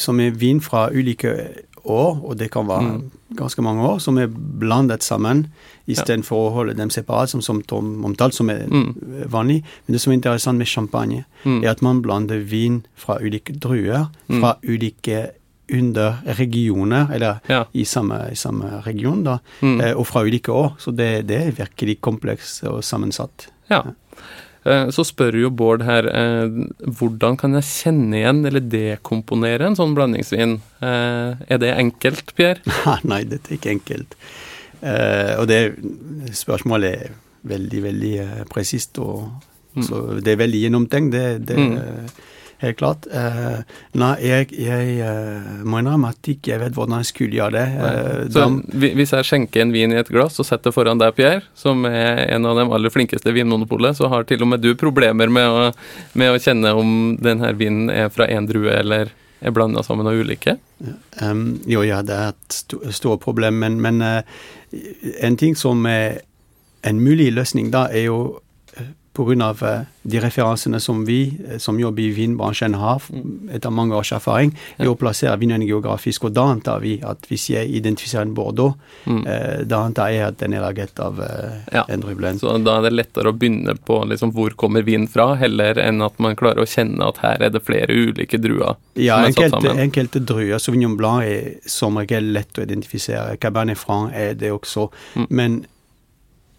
som 0.00 0.18
er 0.20 0.32
vin 0.34 0.58
fra 0.58 0.88
ulike 0.90 1.30
år, 1.84 2.20
og 2.24 2.38
det 2.38 2.50
kan 2.50 2.68
være 2.68 2.82
mm. 2.82 3.10
ganske 3.38 3.62
mange 3.62 3.82
år, 3.86 3.98
som 3.98 4.18
er 4.18 4.30
blandet 4.30 5.04
sammen 5.04 5.46
istedenfor 5.90 6.36
ja. 6.36 6.46
å 6.48 6.54
holde 6.54 6.76
dem 6.78 6.90
separat, 6.92 7.32
som, 7.32 7.42
som 7.42 7.62
Tom 7.62 8.04
omtalte, 8.06 8.40
som 8.40 8.50
er 8.52 8.66
mm. 8.68 9.26
vanlig. 9.32 9.60
Men 9.86 9.96
det 9.96 10.02
som 10.02 10.12
er 10.12 10.20
interessant 10.20 10.60
med 10.60 10.70
champagne, 10.70 11.24
mm. 11.44 11.60
er 11.62 11.72
at 11.72 11.82
man 11.84 12.02
blander 12.04 12.42
vin 12.46 12.82
fra 12.98 13.18
ulike 13.22 13.56
druer, 13.58 14.08
mm. 14.28 14.40
fra 14.40 14.56
ulike 14.66 15.28
underregioner, 15.70 17.12
eller 17.14 17.40
ja. 17.50 17.64
i, 17.72 17.84
samme, 17.86 18.24
i, 18.32 18.36
samme, 18.38 18.80
region, 18.86 19.22
da, 19.26 19.38
mm. 19.62 19.80
eh, 19.80 19.94
og 19.94 20.06
fra 20.10 20.24
ulike 20.26 20.52
år. 20.52 20.74
Så 20.82 20.94
det, 20.94 21.10
det 21.30 21.42
er 21.44 21.58
virkelig 21.58 22.00
komplekst 22.02 22.64
og 22.70 22.82
sammensatt. 22.86 23.48
Ja. 23.70 23.84
Eh, 24.68 24.90
så 24.92 25.04
spør 25.08 25.38
jo 25.40 25.50
Bård 25.56 25.84
her 25.86 26.06
eh, 26.10 26.58
hvordan 26.98 27.38
kan 27.40 27.56
jeg 27.56 27.68
kjenne 27.68 28.18
igjen 28.18 28.42
eller 28.44 28.64
dekomponere 28.64 29.70
en 29.70 29.78
sånn 29.78 29.94
blandingsvin. 29.96 30.58
Eh, 30.84 31.44
er 31.48 31.62
det 31.62 31.72
enkelt, 31.76 32.34
Pierre? 32.36 32.60
Nei, 33.10 33.22
dette 33.28 33.54
er 33.54 33.60
ikke 33.60 33.74
enkelt. 33.78 34.16
Og 34.80 35.44
det 35.44 35.60
spørsmålet 36.32 37.02
er 37.04 37.16
veldig, 37.50 37.80
veldig 37.84 38.14
presist. 38.48 38.96
og 39.00 39.26
mm. 39.76 39.84
Så 39.84 39.98
det 40.24 40.32
er 40.32 40.40
veldig 40.40 40.62
gjennomtenkt. 40.62 41.12
Det, 41.12 41.24
det, 41.50 41.56
mm. 41.60 42.14
Helt 42.60 42.76
klart. 42.76 43.06
Uh, 43.08 43.62
nei, 43.96 44.12
jeg, 44.24 44.50
jeg 44.60 44.96
uh, 45.00 45.62
må 45.64 45.80
innrømme 45.80 46.12
at 46.12 46.30
ikke 46.32 46.52
jeg 46.52 46.62
vet 46.62 46.76
hvordan 46.76 47.00
jeg 47.00 47.10
skulle 47.10 47.38
gjøre 47.38 47.54
det. 47.56 47.66
Uh, 47.80 48.26
så 48.34 48.46
hvis 48.96 49.14
jeg 49.16 49.28
skjenker 49.28 49.64
en 49.64 49.74
vin 49.74 49.94
i 49.94 50.00
et 50.00 50.12
glass 50.12 50.38
og 50.42 50.48
setter 50.48 50.74
foran 50.74 51.00
deg, 51.00 51.14
Pierre, 51.16 51.42
som 51.58 51.86
er 51.88 52.26
en 52.28 52.48
av 52.48 52.60
de 52.60 52.66
aller 52.68 52.92
flinkeste 52.92 53.34
vinmonopolet, 53.36 53.98
så 53.98 54.10
har 54.12 54.28
til 54.28 54.44
og 54.44 54.52
med 54.52 54.64
du 54.64 54.74
problemer 54.78 55.32
med 55.32 55.48
å, 55.48 55.66
med 56.20 56.34
å 56.34 56.40
kjenne 56.40 56.74
om 56.76 57.16
denne 57.20 57.54
vinen 57.56 57.90
er 57.92 58.12
fra 58.12 58.28
én 58.30 58.48
drue 58.48 58.74
eller 58.76 59.14
er 59.40 59.54
blanda 59.56 59.80
sammen 59.82 60.08
av 60.08 60.18
ulike? 60.20 60.58
Um, 61.22 61.62
jo, 61.68 61.80
ja, 61.86 62.02
det 62.04 62.16
er 62.16 62.34
et 62.34 62.52
st 62.52 62.76
stort 62.92 63.22
problem, 63.24 63.62
men, 63.62 63.80
men 63.80 64.02
en 64.04 65.40
ting 65.40 65.56
som 65.56 65.86
er 65.88 66.20
en 66.84 67.00
mulig 67.00 67.30
løsning 67.32 67.72
da, 67.72 67.86
er 67.88 68.10
jo 68.10 68.20
pga. 69.20 69.50
Eh, 69.70 69.80
de 70.02 70.20
referansene 70.20 70.80
som 70.80 71.02
vi 71.04 71.36
eh, 71.48 71.58
som 71.60 71.76
jobber 71.80 72.02
i 72.02 72.12
vinbransjen 72.16 72.74
har 72.80 73.02
mm. 73.12 73.50
etter 73.52 73.70
mange 73.70 73.96
års 73.96 74.12
erfaring, 74.16 74.54
i 74.80 74.88
å 74.88 74.96
plassere 74.96 75.36
vinene 75.40 75.66
geografisk. 75.68 76.24
Og 76.28 76.34
da 76.36 76.46
antar 76.54 76.80
vi 76.84 76.96
at 77.04 77.28
hvis 77.28 77.50
jeg 77.52 77.68
identifiserer 77.80 78.24
en 78.26 78.34
Bordeaux, 78.34 78.78
mm. 79.04 79.20
eh, 79.28 79.58
da 79.68 79.82
antar 79.86 80.12
jeg 80.14 80.26
at 80.30 80.38
den 80.40 80.56
er 80.56 80.64
laget 80.64 81.00
av 81.02 81.20
ja. 81.20 81.84
en 81.86 82.04
Rublen. 82.06 82.40
Så 82.40 82.56
da 82.64 82.78
er 82.78 82.88
det 82.88 82.94
lettere 82.96 83.32
å 83.32 83.36
begynne 83.36 83.76
på 83.76 84.00
liksom, 84.08 84.32
hvor 84.36 84.56
kommer 84.58 84.86
vin 84.86 85.06
fra, 85.10 85.34
heller 85.40 85.78
enn 85.80 86.00
at 86.04 86.16
man 86.22 86.38
klarer 86.38 86.64
å 86.64 86.68
kjenne 86.68 87.04
at 87.06 87.20
her 87.24 87.44
er 87.44 87.52
det 87.52 87.62
flere 87.66 87.92
ulike 87.92 88.40
druer 88.40 88.78
ja, 88.94 89.18
som 89.18 89.26
er 89.26 89.28
enkelte, 89.28 89.50
satt 89.50 89.66
sammen? 89.66 89.82
enkelte 89.84 90.24
druer. 90.32 90.56
Sauvignon 90.62 90.96
Blanc 90.98 91.28
er 91.28 91.68
som 91.68 92.00
regel 92.00 92.32
lett 92.34 92.58
å 92.58 92.64
identifisere. 92.64 93.36
Cabernet 93.40 93.78
Franc 93.78 94.14
er 94.16 94.34
det 94.38 94.52
også. 94.54 94.88
Mm. 95.18 95.28
Men 95.28 95.60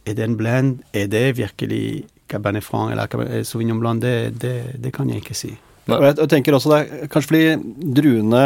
er 0.05 0.17
det 0.17 0.23
en 0.25 0.37
blend? 0.37 0.81
Er 0.93 1.07
det 1.11 1.37
virkelig 1.37 2.05
Cabernet 2.31 2.65
Franc 2.65 2.93
eller 2.93 3.43
Sauvignon 3.47 3.79
Blanc, 3.81 4.01
det, 4.03 4.15
det, 4.41 4.55
det, 4.81 4.93
kan 4.95 5.09
jeg 5.11 5.23
ikke 5.23 5.37
si. 5.37 5.53
Og 5.89 6.05
jeg, 6.05 6.17
jeg, 6.17 6.29
tenker 6.31 6.55
også 6.55 6.71
det 6.71 6.81
er 6.81 7.09
Kanskje 7.11 7.31
fordi 7.31 7.95
druene 7.99 8.43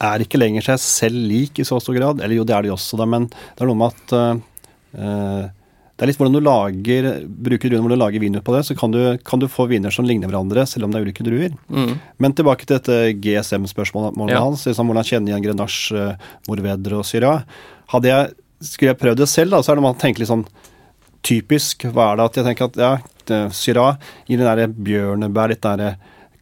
er 0.00 0.24
ikke 0.24 0.40
lenger 0.40 0.64
seg 0.64 0.80
selv 0.82 1.24
lik 1.28 1.60
i 1.60 1.66
så 1.66 1.76
stor 1.82 1.96
grad. 1.98 2.22
Eller 2.24 2.38
jo, 2.38 2.44
det 2.48 2.56
er 2.56 2.64
de 2.64 2.72
også, 2.72 2.96
da, 3.00 3.08
men 3.10 3.28
det 3.28 3.64
er 3.64 3.68
noe 3.68 3.80
med 3.80 3.90
at 3.92 4.14
uh, 4.16 5.48
det 6.00 6.06
er 6.06 6.08
litt 6.08 6.16
hvordan 6.16 6.32
du 6.38 6.40
lager, 6.40 7.06
bruker 7.28 7.68
druene 7.68 7.84
hvor 7.84 7.92
du 7.92 8.00
lager 8.00 8.22
vin 8.22 8.38
ut 8.38 8.44
på 8.46 8.54
det, 8.54 8.62
så 8.64 8.72
kan 8.72 8.94
du, 8.94 9.02
kan 9.20 9.42
du, 9.42 9.44
få 9.52 9.66
viner 9.68 9.92
som 9.92 10.06
ligner 10.08 10.30
hverandre, 10.30 10.62
selv 10.64 10.86
om 10.86 10.94
det 10.94 10.96
er 10.96 11.04
ulike 11.04 11.26
druer. 11.26 11.52
Mm. 11.68 11.90
Men 12.16 12.32
tilbake 12.32 12.64
til 12.64 12.78
dette 12.78 13.18
GSM-spørsmålet 13.20 14.32
ja. 14.32 14.40
hans. 14.40 14.64
Liksom, 14.64 14.88
hvordan 14.88 15.04
kjenner 15.04 15.34
igjen 15.34 15.44
Grenache, 15.44 16.06
Morvedre 16.48 17.02
og 17.02 17.04
Syria. 17.04 17.34
Hadde 17.92 18.08
jeg, 18.08 18.32
skulle 18.64 18.94
jeg 18.94 19.00
prøvd 19.02 19.20
det 19.20 19.28
selv, 19.28 19.52
da, 19.52 19.60
så 19.60 19.74
er 19.74 19.82
det 19.82 19.84
man 19.90 20.00
tenker 20.00 20.24
litt 20.24 20.32
sånn 20.32 20.46
typisk. 21.26 21.88
Hva 21.90 22.12
er 22.12 22.20
det 22.20 22.28
at 22.28 22.38
jeg 22.40 22.48
tenker 22.48 22.70
at 22.70 22.80
ja, 22.80 22.92
Syra 23.54 23.92
gir 24.26 24.40
den 24.40 24.48
derre 24.48 24.70
bjørnebær, 24.70 25.52
litt 25.52 25.62
derre 25.64 25.94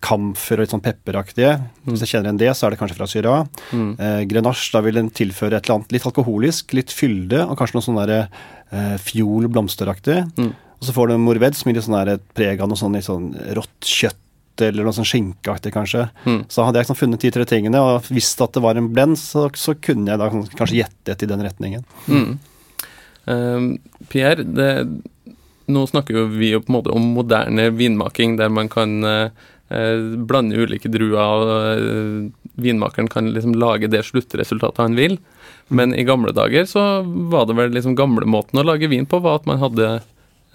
kamfer 0.05 0.61
og 0.61 0.65
litt 0.65 0.73
sånn 0.73 0.85
pepperaktige. 0.85 1.57
Mm. 1.59 1.91
Hvis 1.91 2.05
jeg 2.05 2.13
kjenner 2.13 2.31
igjen 2.31 2.41
det, 2.45 2.53
så 2.55 2.67
er 2.67 2.75
det 2.75 2.79
kanskje 2.81 2.99
fra 3.01 3.09
Syra. 3.11 3.35
Mm. 3.75 3.91
Eh, 3.99 4.21
Grenache, 4.31 4.71
da 4.75 4.83
vil 4.85 5.01
den 5.01 5.11
tilføre 5.15 5.59
et 5.59 5.67
eller 5.67 5.81
annet 5.81 5.97
litt 5.97 6.07
alkoholisk, 6.07 6.75
litt 6.79 6.95
fylde, 6.95 7.43
og 7.45 7.59
kanskje 7.59 7.79
noe 7.79 7.87
sånn 7.89 7.99
derre 7.99 8.21
eh, 8.23 8.95
fjol 9.03 9.49
blomsteraktig. 9.51 10.21
Mm. 10.39 10.53
Og 10.79 10.87
så 10.87 10.95
får 10.95 11.11
du 11.11 11.19
morved 11.19 11.59
som 11.59 11.71
gir 11.71 11.79
litt 11.81 11.89
sånn 11.89 11.99
der 11.99 12.23
preg 12.39 12.63
av 12.63 12.71
noe 12.71 12.79
sånn 12.79 12.95
litt 12.95 13.09
sånn 13.09 13.33
rått 13.59 13.91
kjøtt 13.91 14.23
eller 14.69 14.87
noe 14.87 14.95
sånn 14.95 15.07
skinkeaktig, 15.07 15.73
kanskje. 15.75 16.09
Mm. 16.27 16.45
Så 16.51 16.67
hadde 16.67 16.81
jeg 16.81 16.89
sånn 16.89 16.99
funnet 16.99 17.23
de 17.23 17.31
tre 17.35 17.47
tingene 17.47 17.83
og 17.83 18.07
visst 18.11 18.41
at 18.43 18.55
det 18.55 18.63
var 18.63 18.79
en 18.79 18.91
blend, 18.95 19.19
så, 19.19 19.47
så 19.59 19.75
kunne 19.79 20.15
jeg 20.15 20.23
da 20.23 20.31
kanskje 20.31 20.81
gjettet 20.81 21.27
i 21.27 21.31
den 21.31 21.43
retningen. 21.47 21.85
Mm. 22.07 22.39
Uh, 23.29 23.77
Pierre, 24.09 24.45
det, 24.45 24.73
nå 25.69 25.85
snakker 25.87 26.17
jo 26.17 26.27
vi 26.33 26.55
jo 26.55 26.63
på 26.65 26.73
en 26.73 26.79
måte 26.79 26.95
om 26.95 27.13
moderne 27.17 27.69
vinmaking, 27.77 28.39
der 28.41 28.53
man 28.53 28.71
kan 28.73 28.99
uh, 29.05 29.29
blande 30.29 30.57
ulike 30.57 30.91
druer, 30.93 31.19
og 31.21 31.83
uh, 31.83 32.53
vinmakeren 32.59 33.11
kan 33.13 33.33
liksom 33.35 33.57
lage 33.61 33.91
det 33.93 34.07
sluttresultatet 34.09 34.81
han 34.83 34.97
vil. 34.99 35.19
Men 35.69 35.93
i 35.95 36.07
gamle 36.09 36.33
dager 36.33 36.65
så 36.69 37.03
var 37.05 37.47
det 37.49 37.59
vel 37.59 37.77
liksom 37.77 37.99
gamlemåten 37.99 38.61
å 38.61 38.65
lage 38.65 38.89
vin 38.89 39.07
på, 39.07 39.21
var 39.25 39.43
at 39.43 39.51
man 39.51 39.61
hadde 39.61 39.91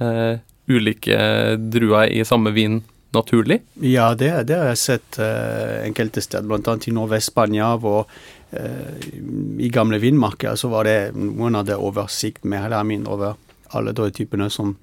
uh, 0.01 0.33
ulike 0.67 1.19
druer 1.59 2.09
i 2.09 2.25
samme 2.25 2.53
vin 2.55 2.81
naturlig? 3.15 3.59
Ja, 3.81 4.11
det, 4.17 4.31
det 4.49 4.57
har 4.59 4.71
jeg 4.71 4.81
sett 4.81 5.19
uh, 5.21 5.81
enkelte 5.85 6.23
steder, 6.23 6.47
bl.a. 6.49 6.77
i 6.77 6.93
Nordvest-Spania, 6.95 7.73
hvor 7.81 8.07
uh, 8.07 8.93
i 9.59 9.69
gamle 9.73 9.99
vindmarker 10.03 10.57
så 10.59 10.71
var 10.73 10.89
det 10.89 10.97
noen 11.17 11.59
hadde 11.59 11.79
oversikt 11.79 12.47
med 12.47 12.65
eller 12.67 12.87
mindre 12.87 13.17
over 13.17 13.37
alle 13.73 13.93
drøytypene 13.97 14.49
som, 14.53 14.75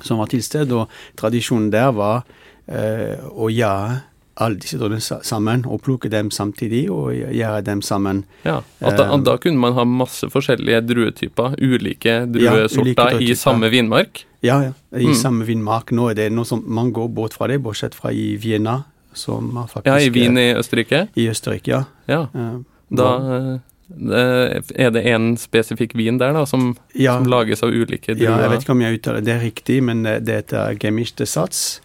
som 0.00 0.20
var 0.20 0.32
til 0.32 0.44
stede. 0.44 0.76
Og 0.76 1.20
tradisjonen 1.20 1.70
der 1.72 1.92
var 1.96 2.24
uh, 2.24 3.16
å 3.32 3.50
gjøre 3.52 4.00
alle 4.40 4.60
disse 4.62 4.78
druene 4.80 5.00
sammen 5.00 5.64
og 5.68 5.82
plukke 5.84 6.08
dem 6.12 6.30
samtidig 6.32 6.86
og 6.92 7.12
gjøre 7.12 7.60
dem 7.66 7.82
sammen. 7.84 8.24
Ja, 8.46 8.60
at 8.80 8.96
da, 8.98 9.08
da 9.20 9.36
kunne 9.40 9.60
man 9.60 9.76
ha 9.76 9.84
masse 9.84 10.28
forskjellige 10.32 10.80
druetyper, 10.88 11.58
ulike 11.60 12.22
druesorter 12.32 12.94
ja, 12.96 13.18
ulike 13.18 13.32
i 13.32 13.36
samme 13.38 13.72
vinmark? 13.72 14.24
Ja, 14.42 14.60
ja. 14.64 14.72
I 14.96 15.10
mm. 15.12 15.18
samme 15.18 15.46
vinmark. 15.46 15.92
Nå 15.94 16.08
er 16.10 16.18
det 16.18 16.30
noe 16.34 16.48
som 16.48 16.64
man 16.66 16.90
går 16.96 17.12
bort 17.14 17.36
fra 17.36 17.50
det, 17.50 17.60
bortsett 17.62 17.94
fra 17.98 18.12
i 18.12 18.32
Vienna. 18.40 18.82
Som 19.12 19.52
faktisk, 19.68 19.90
ja, 19.90 19.98
i 20.00 20.08
Wien 20.08 20.38
i 20.40 20.54
Østerrike? 20.56 21.06
I 21.20 21.26
Østerrike, 21.28 21.68
ja. 21.68 21.82
ja. 22.08 22.48
Da 22.88 23.08
eh, 23.20 23.50
er 23.92 24.92
det 24.94 25.02
en 25.12 25.32
spesifikk 25.40 25.94
vin 25.98 26.18
der 26.20 26.34
da, 26.36 26.44
som, 26.48 26.72
ja. 26.94 27.16
som 27.18 27.28
lages 27.30 27.62
av 27.62 27.72
ulike 27.72 28.14
druer? 28.14 28.28
Ja, 28.28 28.36
jeg 28.44 28.52
vet 28.54 28.66
ikke 28.66 28.76
om 28.76 28.84
jeg 28.84 28.98
uttaler 28.98 29.24
det 29.26 29.38
riktig, 29.42 29.78
men 29.84 30.04
det 30.04 30.38
heter 30.42 30.76
gemischte 30.82 31.26
sats. 31.28 31.80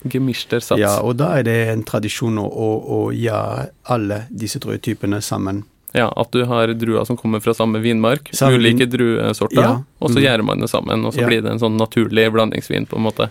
Ja, 0.81 0.97
og 1.03 1.17
da 1.21 1.33
er 1.39 1.47
det 1.47 1.57
en 1.73 1.83
tradisjon 1.87 2.39
å, 2.41 2.47
å, 2.47 2.69
å 2.97 3.01
gjøre 3.15 3.67
alle 3.93 4.23
disse 4.29 4.61
druetypene 4.63 5.21
sammen. 5.25 5.65
Ja, 5.95 6.13
At 6.15 6.31
du 6.31 6.43
har 6.45 6.67
druer 6.73 7.05
som 7.05 7.17
kommer 7.17 7.39
fra 7.39 7.53
samme 7.57 7.79
vinmark, 7.79 8.29
samme 8.35 8.59
ulike 8.59 8.85
druesorter, 8.91 9.63
ja. 9.63 9.75
og 9.99 10.11
så 10.11 10.19
mm. 10.19 10.23
gjærer 10.25 10.45
man 10.45 10.61
det 10.61 10.69
sammen. 10.71 11.05
Og 11.07 11.15
så 11.15 11.23
ja. 11.23 11.29
blir 11.29 11.45
det 11.45 11.53
en 11.55 11.61
sånn 11.61 11.77
naturlig 11.79 12.27
blandingsvin, 12.35 12.85
på 12.89 12.99
en 12.99 13.05
måte. 13.07 13.29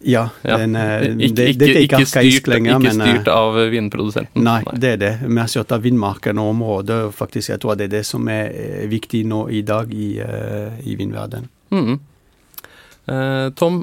Ja. 0.00 0.28
Den, 0.42 0.76
ikke, 0.76 1.34
det, 1.36 1.46
det, 1.60 1.70
er 1.70 1.82
ikke, 1.84 2.04
styrt, 2.08 2.46
lenger, 2.48 2.78
ikke 2.78 2.94
men, 2.96 3.02
styrt 3.04 3.30
av 3.32 3.58
vinprodusenten. 3.72 4.44
Nei, 4.46 4.60
det 4.72 4.94
er 4.94 5.02
det. 5.02 5.10
Vi 5.26 5.40
har 5.40 5.50
sett 5.52 5.74
av 5.76 5.84
vindmarken 5.84 6.40
og 6.40 6.54
området. 6.54 7.00
Faktisk, 7.16 7.52
jeg 7.52 7.60
tror 7.60 7.76
det 7.76 7.90
er 7.90 7.96
det 7.98 8.06
som 8.08 8.30
er 8.32 8.48
eh, 8.48 8.86
viktig 8.90 9.26
nå 9.28 9.44
i 9.52 9.60
dag 9.66 9.92
i, 9.92 10.14
i 10.20 10.96
vindverdenen. 10.96 11.50
Mm. 11.70 12.00
Uh, 13.10 13.50
Tom, 13.58 13.82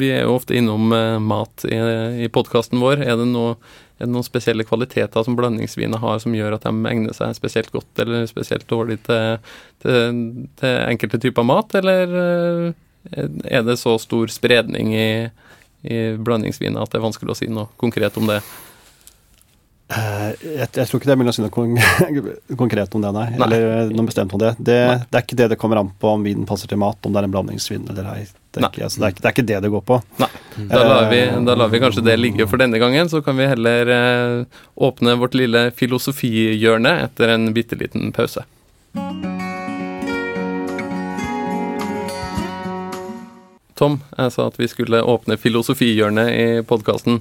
vi 0.00 0.08
er 0.10 0.24
jo 0.24 0.36
ofte 0.36 0.56
innom 0.58 0.88
mat 1.22 1.66
i, 1.68 1.80
i 2.26 2.30
podkasten 2.32 2.80
vår. 2.82 3.04
Er 3.06 3.20
det 3.20 3.28
noe 3.32 3.56
er 3.96 4.04
det 4.04 4.12
noen 4.12 4.26
spesielle 4.26 4.64
kvaliteter 4.68 5.24
som 5.24 5.36
blandingsviner 5.38 6.00
har 6.02 6.18
som 6.20 6.34
gjør 6.36 6.58
at 6.58 6.66
de 6.66 6.88
egner 6.90 7.16
seg 7.16 7.32
spesielt 7.38 7.70
godt 7.72 8.02
eller 8.04 8.26
spesielt 8.28 8.66
dårlig 8.68 8.98
til, 9.06 9.38
til, 9.80 10.18
til 10.60 10.74
enkelte 10.82 11.20
typer 11.22 11.46
mat, 11.48 11.72
eller 11.80 12.12
eh, 12.20 12.66
er 13.12 13.66
det 13.66 13.78
så 13.80 13.96
stor 14.02 14.30
spredning 14.32 14.94
i, 14.96 15.10
i 15.86 15.98
blandingsviner 16.18 16.82
at 16.82 16.92
det 16.92 17.00
er 17.00 17.06
vanskelig 17.06 17.34
å 17.34 17.38
si 17.38 17.50
noe 17.52 17.70
konkret 17.80 18.16
om 18.20 18.30
det? 18.30 18.40
Uh, 19.86 20.32
jeg, 20.42 20.66
jeg, 20.74 20.86
tror 20.88 20.98
ikke 20.98 21.06
det 21.06 21.12
er 21.14 21.18
mulig 21.20 21.30
å 21.30 21.34
si 21.36 21.42
noe 21.44 21.52
kon 21.54 21.76
konkret 22.62 22.94
om 22.98 23.04
det, 23.04 23.12
nei. 23.14 23.26
nei. 23.38 23.46
Eller 23.46 23.92
noe 23.94 24.08
bestemt 24.08 24.34
om 24.34 24.42
det. 24.42 24.56
Det, 24.58 24.80
det, 25.04 25.12
er 25.12 25.22
ikke 25.22 25.38
det 25.38 25.46
det 25.52 25.58
kommer 25.62 25.78
an 25.78 25.92
på 26.02 26.10
om 26.16 26.26
vinen 26.26 26.48
passer 26.48 26.70
til 26.70 26.80
mat, 26.82 26.98
om 27.06 27.14
det 27.14 27.22
er 27.22 27.28
en 27.28 27.36
blandingsvin 27.36 27.86
eller 27.94 28.10
ei. 28.16 28.24
Det, 28.56 28.64
altså, 28.64 29.04
det, 29.04 29.12
er, 29.12 29.20
det 29.20 29.32
ikke 29.34 29.46
det 29.46 29.60
det 29.62 29.70
går 29.70 29.86
på. 29.86 30.00
Nei. 30.18 30.30
Da 30.72 30.82
lar, 30.82 31.06
vi, 31.12 31.20
da 31.46 31.54
lar 31.60 31.70
vi 31.70 31.82
kanskje 31.84 32.02
det 32.02 32.16
ligge 32.18 32.48
for 32.50 32.58
denne 32.58 32.80
gangen, 32.82 33.12
så 33.12 33.22
kan 33.22 33.38
vi 33.38 33.46
heller 33.46 33.94
uh, 33.94 34.60
åpne 34.88 35.18
vårt 35.20 35.38
lille 35.38 35.68
filosofihjørne 35.76 36.98
etter 37.06 37.36
en 37.36 37.50
bitte 37.54 37.78
liten 37.78 38.10
pause. 38.16 38.42
Tom, 43.76 43.98
jeg 44.16 44.32
sa 44.32 44.46
at 44.48 44.56
vi 44.56 44.68
skulle 44.72 45.02
åpne 45.04 45.36
filosofihjørnet 45.36 46.30
i 46.32 46.46
podkasten. 46.64 47.20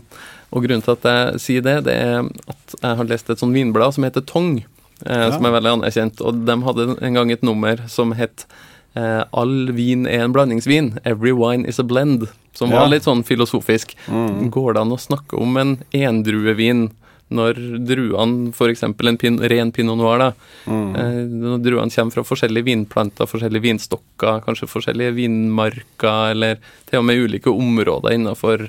Og 0.55 0.63
grunnen 0.63 0.83
til 0.85 0.93
at 0.95 1.07
jeg 1.09 1.41
sier 1.43 1.65
det, 1.65 1.81
det 1.89 1.95
er 1.99 2.21
at 2.23 2.77
jeg 2.77 2.99
har 3.01 3.09
lest 3.09 3.31
et 3.31 3.41
sånt 3.41 3.55
vinblad 3.55 3.97
som 3.97 4.07
heter 4.07 4.23
Tong, 4.23 4.61
eh, 5.03 5.25
ja. 5.25 5.33
som 5.35 5.47
er 5.47 5.55
veldig 5.57 5.73
anerkjent. 5.81 6.23
Og 6.23 6.45
de 6.47 6.55
hadde 6.67 6.87
en 6.95 7.19
gang 7.19 7.33
et 7.33 7.43
nummer 7.43 7.83
som 7.91 8.15
het 8.15 8.47
eh, 8.95 9.23
All 9.35 9.73
vin 9.75 10.07
er 10.07 10.23
en 10.23 10.35
blandingsvin. 10.35 10.93
Every 11.03 11.35
wine 11.35 11.67
is 11.67 11.81
a 11.81 11.83
blend. 11.83 12.29
Som 12.55 12.71
ja. 12.71 12.79
var 12.79 12.93
litt 12.93 13.03
sånn 13.03 13.25
filosofisk. 13.27 13.91
Mm. 14.07 14.47
Går 14.55 14.77
det 14.77 14.85
an 14.85 14.95
å 14.95 15.01
snakke 15.01 15.35
om 15.35 15.59
en 15.59 15.75
endruevin? 15.91 16.87
Når 17.33 17.57
druene, 17.87 18.51
f.eks. 18.53 18.83
en 18.85 19.17
pin, 19.17 19.39
ren 19.49 19.71
pinot 19.73 19.97
noir, 19.97 20.21
da, 20.21 20.27
mm. 20.69 20.89
eh, 21.01 21.21
når 21.31 21.63
druene 21.65 21.93
kommer 21.93 22.13
fra 22.13 22.25
forskjellige 22.27 22.67
vinplanter, 22.67 23.29
forskjellige 23.29 23.65
vinstokker, 23.65 24.43
kanskje 24.45 24.69
forskjellige 24.69 25.15
vinmarker, 25.17 26.35
eller 26.35 26.59
til 26.85 27.01
og 27.01 27.07
med 27.09 27.23
ulike 27.23 27.49
områder 27.49 28.13
innenfor 28.17 28.67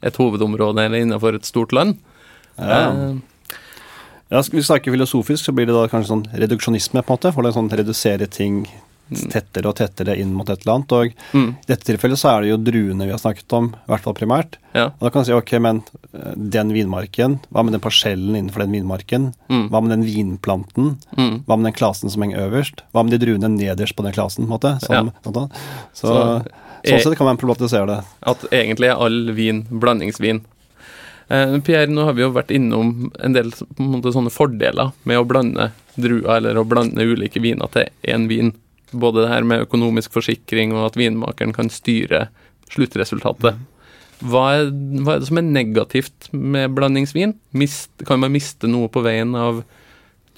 et 0.00 0.20
hovedområde 0.20 0.86
eller 0.86 1.04
innenfor 1.04 1.36
et 1.36 1.48
stort 1.48 1.74
land. 1.76 1.98
Ja. 2.56 2.80
Eh, 2.88 3.18
ja, 4.28 4.40
Hvis 4.40 4.52
vi 4.52 4.62
snakker 4.62 4.92
filosofisk, 4.92 5.44
så 5.44 5.52
blir 5.56 5.68
det 5.68 5.76
da 5.76 5.86
kanskje 5.88 6.12
sånn 6.12 6.26
reduksjonisme, 6.36 7.00
på 7.00 7.12
en 7.12 7.16
måte. 7.16 7.32
For 7.32 7.44
det 7.44 7.52
er 7.52 7.58
sånn 7.60 7.72
redusere 7.72 8.28
ting 8.28 8.66
tettere 9.08 9.70
og 9.70 9.76
tettere 9.78 10.16
inn 10.20 10.34
mot 10.36 10.48
et 10.48 10.62
eller 10.62 10.74
annet. 10.74 10.94
Og 10.96 11.36
mm. 11.36 11.48
i 11.62 11.70
dette 11.70 11.86
tilfellet 11.88 12.20
så 12.20 12.32
er 12.32 12.44
det 12.44 12.52
jo 12.52 12.58
druene 12.68 13.08
vi 13.08 13.14
har 13.14 13.22
snakket 13.22 13.56
om, 13.58 13.70
i 13.72 13.92
hvert 13.92 14.04
fall 14.04 14.16
primært. 14.18 14.58
Ja. 14.76 14.88
Og 14.90 15.06
da 15.06 15.12
kan 15.12 15.24
du 15.24 15.30
si 15.30 15.36
ok, 15.36 15.54
men 15.64 15.80
eh, 16.12 16.34
den 16.56 16.74
vinmarken, 16.76 17.38
hva 17.54 17.64
med 17.64 17.76
den 17.76 17.84
parsellen 17.84 18.36
innenfor 18.36 18.64
den 18.66 18.76
vinmarken? 18.76 19.30
Mm. 19.48 19.66
Hva 19.72 19.82
med 19.84 19.94
den 19.96 20.06
vinplanten? 20.08 20.92
Mm. 21.16 21.34
Hva 21.48 21.56
med 21.58 21.70
den 21.70 21.78
klasen 21.78 22.12
som 22.12 22.24
henger 22.24 22.46
øverst? 22.48 22.84
Hva 22.92 23.04
med 23.06 23.16
de 23.16 23.22
druene 23.24 23.52
nederst 23.56 23.96
på 23.98 24.06
den 24.06 24.16
klasen? 24.16 24.46
på 24.46 24.52
en 24.52 24.56
måte? 24.56 24.76
Som, 24.84 25.10
ja. 25.10 25.22
sånn, 25.24 25.34
så, 25.92 26.12
så, 26.12 26.92
sånn 26.92 27.02
sett 27.06 27.18
kan 27.18 27.30
man 27.30 27.40
problematisere 27.40 27.88
det. 27.90 27.98
At 28.28 28.46
egentlig 28.52 28.92
er 28.92 29.02
all 29.08 29.34
vin 29.36 29.64
blandingsvin? 29.70 30.44
Eh, 31.28 31.58
Pierre, 31.60 31.90
nå 31.92 32.06
har 32.08 32.16
vi 32.16 32.24
jo 32.24 32.30
vært 32.32 32.52
innom 32.56 33.10
en 33.20 33.34
del 33.36 33.50
en 33.52 33.90
måte, 33.92 34.12
sånne 34.14 34.32
fordeler 34.32 34.94
med 35.08 35.20
å 35.20 35.26
blande 35.28 35.70
druer, 35.98 36.38
eller 36.38 36.56
å 36.56 36.64
blande 36.68 37.04
ulike 37.04 37.42
viner 37.44 37.68
til 37.74 37.90
én 38.08 38.28
vin. 38.30 38.54
Både 38.92 39.24
det 39.24 39.32
her 39.32 39.44
med 39.48 39.66
økonomisk 39.66 40.14
forsikring 40.16 40.72
og 40.76 40.86
at 40.90 40.96
vinmakeren 41.00 41.52
kan 41.56 41.68
styre 41.72 42.28
sluttresultatet. 42.72 43.58
Hva 44.18 44.44
er, 44.56 44.72
hva 45.04 45.14
er 45.14 45.20
det 45.22 45.28
som 45.28 45.38
er 45.38 45.46
negativt 45.46 46.30
med 46.32 46.72
blandingsvin? 46.74 47.36
Mist, 47.54 47.92
kan 48.08 48.18
man 48.22 48.34
miste 48.34 48.70
noe 48.70 48.90
på 48.90 49.04
veien 49.04 49.36
av 49.38 49.62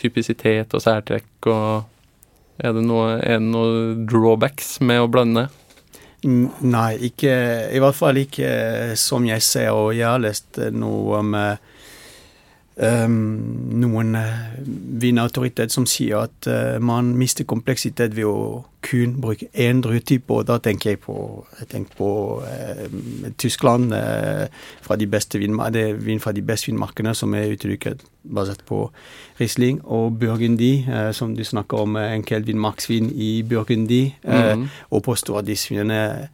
typisitet 0.01 0.75
og 0.77 0.85
særtrekk, 0.85 1.31
og 1.49 2.61
er 2.61 2.77
det, 2.77 2.85
noe, 2.85 3.17
er 3.25 3.41
noe 3.41 3.95
drawbacks 4.09 4.79
med 4.85 5.01
å 5.01 5.09
blande? 5.13 5.47
Nei, 6.25 6.91
ikke, 7.09 7.33
i 7.73 7.81
hvert 7.81 7.97
fall 7.97 8.21
ikke 8.21 8.49
eh, 8.49 8.95
som 9.01 9.25
jeg 9.25 9.45
ser, 9.45 9.71
og 9.73 9.95
jeg 9.97 10.05
har 10.05 10.21
lest 10.21 10.61
eh, 10.61 10.73
noe 10.73 11.21
om 11.23 11.37
um, 12.77 13.15
noen 13.81 14.17
vinautoritet 15.01 15.73
som 15.73 15.87
sier 15.89 16.27
at 16.27 16.49
uh, 16.49 16.79
man 16.83 17.13
mister 17.19 17.47
kompleksitet 17.49 18.15
ved 18.17 18.29
å 18.29 18.41
kun 18.85 19.19
bruke 19.21 19.51
én 19.53 19.83
druetype, 19.85 20.33
og 20.33 20.47
da 20.49 20.57
tenker 20.63 20.95
jeg 20.95 21.01
på, 21.05 21.15
jeg 21.59 21.69
tenker 21.73 21.99
på 21.99 22.11
uh, 22.45 23.33
Tyskland, 23.41 23.93
uh, 23.93 24.47
fra 24.85 24.97
de 25.01 25.09
beste 25.11 25.41
vin, 25.41 25.59
det 25.75 25.85
er 25.91 26.01
vin 26.01 26.23
fra 26.23 26.33
de 26.37 26.45
beste 26.45 26.71
vinmarkene 26.71 27.15
som 27.17 27.35
er 27.37 27.53
utelukket 27.53 28.05
basert 28.25 28.65
på 28.69 28.87
Riesling, 29.41 29.81
og 29.85 30.19
Burgundy, 30.21 30.85
som 31.17 31.33
du 31.37 31.41
snakker 31.45 31.87
om, 31.87 31.97
enkel 31.97 32.45
vinmarksvin 32.45 33.09
i 33.17 33.31
Burgundy, 33.49 34.11
mm. 34.21 34.67
og 34.93 35.03
påstår 35.07 35.41
at 35.41 35.49
disse 35.49 35.73
vinene 35.73 36.29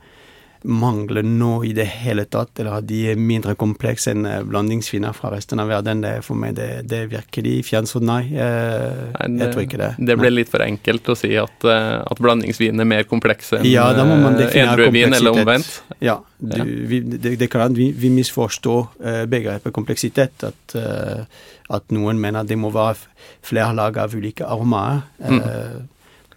mangler 0.66 1.22
nå 1.22 1.64
i 1.64 1.72
det 1.76 1.86
hele 2.02 2.24
tatt, 2.28 2.58
eller 2.58 2.80
at 2.80 2.86
de 2.88 2.98
er 3.12 3.20
mindre 3.20 3.54
komplekse 3.58 4.12
enn 4.12 4.26
eh, 4.28 4.42
blandingsviner 4.46 5.14
fra 5.16 5.30
resten 5.34 5.62
av 5.62 5.70
verden. 5.70 6.02
Det, 6.04 6.12
for 6.26 6.38
meg 6.38 6.56
det, 6.58 6.68
det 6.90 7.04
virkelig 7.12 7.54
fjernt, 7.68 7.90
så 7.90 8.02
nei, 8.02 8.22
jeg, 8.32 9.08
nei 9.14 9.28
det, 9.30 9.44
jeg 9.44 9.54
tror 9.54 9.64
ikke 9.64 9.80
det. 9.82 9.90
Det 10.10 10.18
ble 10.20 10.32
litt 10.34 10.52
for 10.52 10.66
enkelt 10.66 11.12
å 11.12 11.18
si 11.18 11.32
at, 11.40 11.66
eh, 11.70 11.90
at 12.02 12.22
blandingsvin 12.22 12.82
er 12.82 12.90
mer 12.90 13.06
komplekse 13.08 13.60
enn 13.60 13.68
ja, 13.70 13.88
edruevin, 13.94 15.16
eller 15.16 15.42
omvendt. 15.42 15.72
Ja, 16.02 16.18
du, 16.38 16.60
vi, 16.90 17.00
det, 17.14 17.36
det, 17.40 17.50
kan 17.52 17.74
vi, 17.76 17.90
vi 17.96 18.10
misforstår 18.12 19.26
begrepet 19.30 19.72
kompleksitet. 19.74 20.44
At, 20.44 20.76
at, 20.76 21.92
noen 21.94 22.20
mener 22.20 22.46
det 22.46 22.58
må 22.60 22.72
være 22.74 22.98
flere 23.46 23.72
lag 23.78 23.98
av 24.02 24.14
ulike 24.16 24.44
aromaer. 24.44 25.06
Mm. 25.22 25.86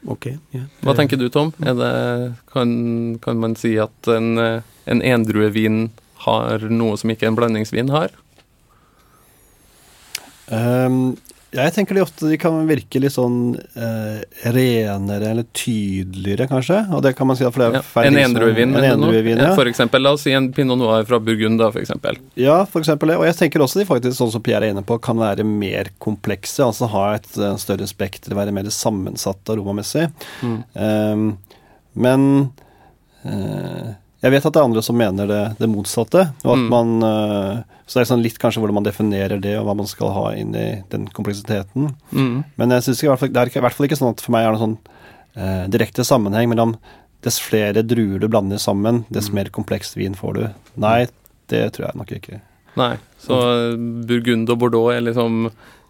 Ok. 0.07 0.29
Ja. 0.55 0.63
Hva 0.85 0.95
tenker 0.95 1.19
du, 1.19 1.27
Tom? 1.33 1.51
Det, 1.57 1.91
kan, 2.53 2.69
kan, 3.23 3.39
man 3.41 3.55
si 3.59 3.73
at 3.81 4.07
en, 4.11 4.39
en 4.39 5.01
endruevin 5.03 5.89
har 6.25 6.65
noe 6.71 6.97
som 6.99 7.11
ikke 7.11 7.27
en 7.27 7.37
blandingsvin 7.39 7.91
har? 7.91 8.13
Um, 10.49 11.17
jeg 11.49 11.73
tenker 11.73 11.97
de 11.97 12.01
ofte 12.03 12.27
de 12.29 12.37
kan 12.37 12.57
virke 12.69 12.99
litt 13.01 13.15
sånn 13.15 13.55
eh, 13.57 14.19
renere 14.53 15.31
eller 15.31 15.47
tydeligere, 15.57 16.45
kanskje. 16.51 16.83
Og 16.93 17.01
det 17.01 17.15
kan 17.17 17.25
man 17.25 17.39
si 17.39 17.45
da, 17.45 17.49
for 17.53 17.63
det 17.63 17.69
er 17.69 17.79
ja, 17.79 18.03
En 18.05 18.19
endruevin, 18.21 18.75
ja. 19.41 19.47
for 19.57 19.69
eksempel. 19.69 20.03
La 20.05 20.13
oss 20.13 20.27
si 20.27 20.35
en 20.37 20.51
pinot 20.53 20.77
noir 20.77 21.07
fra 21.09 21.17
Burgund, 21.23 21.57
da, 21.61 21.71
for 21.73 21.81
eksempel. 21.81 22.19
Ja, 22.37 22.59
for 22.69 22.83
eksempel 22.83 23.13
det. 23.13 23.17
Og 23.17 23.25
jeg 23.25 23.37
tenker 23.39 23.65
også 23.65 23.81
de 23.81 23.87
faktisk, 23.89 24.19
sånn 24.19 24.33
som 24.35 24.43
Pierre 24.45 24.69
er 24.69 24.75
inne 24.75 24.85
på, 24.85 24.99
kan 25.01 25.17
være 25.17 25.47
mer 25.47 25.89
komplekse. 25.97 26.61
Altså 26.67 26.91
ha 26.93 27.05
et 27.17 27.31
uh, 27.41 27.55
større 27.61 27.89
spekter, 27.89 28.37
være 28.37 28.53
mer 28.53 28.69
sammensatt 28.73 29.49
aromamessig. 29.49 30.05
Mm. 30.45 30.59
Um, 30.77 31.25
men 31.97 32.29
uh, 33.25 33.97
jeg 34.21 34.35
vet 34.35 34.45
at 34.45 34.53
det 34.53 34.59
er 34.61 34.69
andre 34.69 34.85
som 34.85 34.97
mener 34.99 35.29
det, 35.29 35.43
det 35.57 35.71
motsatte. 35.71 36.29
og 36.43 36.53
at 36.53 36.61
mm. 36.61 36.71
man, 36.77 36.95
uh, 37.01 37.78
Så 37.89 37.97
det 37.97 38.03
er 38.03 38.09
sånn 38.11 38.21
litt 38.21 38.37
kanskje 38.37 38.61
hvordan 38.61 38.77
man 38.77 38.85
definerer 38.85 39.41
det, 39.41 39.55
og 39.57 39.65
hva 39.65 39.73
man 39.79 39.87
skal 39.89 40.11
ha 40.13 40.25
inn 40.37 40.53
i 40.53 40.67
den 40.93 41.07
kompleksiteten. 41.09 41.89
Mm. 42.13 42.43
Men 42.61 42.75
jeg 42.75 42.85
synes 42.85 43.01
ikke, 43.01 43.29
det 43.33 43.41
er 43.41 43.49
i 43.49 43.63
hvert 43.65 43.77
fall 43.77 43.87
ikke 43.87 43.97
sånn 43.97 44.13
at 44.13 44.21
for 44.21 44.35
meg 44.35 44.45
er 44.45 44.53
det 44.53 44.61
sånn 44.61 44.75
eh, 45.33 45.63
direkte 45.73 46.05
sammenheng 46.05 46.51
mellom 46.51 46.75
dess 47.25 47.39
flere 47.41 47.81
druer 47.83 48.21
du 48.21 48.27
blander 48.29 48.61
sammen, 48.61 49.01
dess 49.09 49.31
mm. 49.31 49.39
mer 49.39 49.49
komplekst 49.55 49.97
vin 49.97 50.13
får 50.15 50.37
du. 50.37 50.45
Nei, 50.79 51.09
det 51.49 51.63
tror 51.75 51.89
jeg 51.89 51.99
nok 51.99 52.13
ikke. 52.19 52.39
Nei, 52.77 52.93
så 53.19 53.39
Burgund 54.07 54.53
og 54.53 54.61
Bordeaux 54.61 54.93
er 54.93 55.01
liksom 55.03 55.49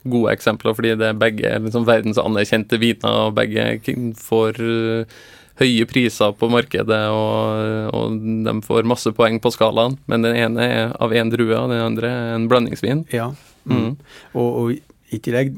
gode 0.10 0.32
eksempler, 0.32 0.74
fordi 0.78 0.96
det 0.98 1.12
er 1.12 1.20
begge 1.20 1.52
liksom 1.66 1.84
verdens 1.88 2.22
anerkjente 2.22 2.80
viner, 2.80 3.28
og 3.28 3.36
begge 3.38 3.68
får 4.24 4.64
uh, 4.64 5.20
høye 5.60 5.86
priser 5.90 6.34
på 6.40 6.50
markedet, 6.52 7.02
og, 7.12 7.94
og, 7.96 8.18
de 8.46 8.56
får 8.66 8.88
masse 8.88 9.12
poeng 9.16 9.40
på 9.44 9.52
skalaen. 9.54 9.98
Men 10.12 10.26
den 10.26 10.38
ene 10.40 10.66
er 10.66 10.98
av 11.02 11.14
én 11.16 11.32
drue, 11.34 11.56
og 11.56 11.74
den 11.74 11.84
andre 11.84 12.12
er 12.12 12.36
en 12.38 12.50
blandingsvin. 12.52 13.06
Ja, 13.14 13.32
mm. 13.66 13.76
Mm. 13.76 13.96
Og, 14.34 14.50
og, 14.50 14.76
i 15.10 15.18
tillegg 15.26 15.56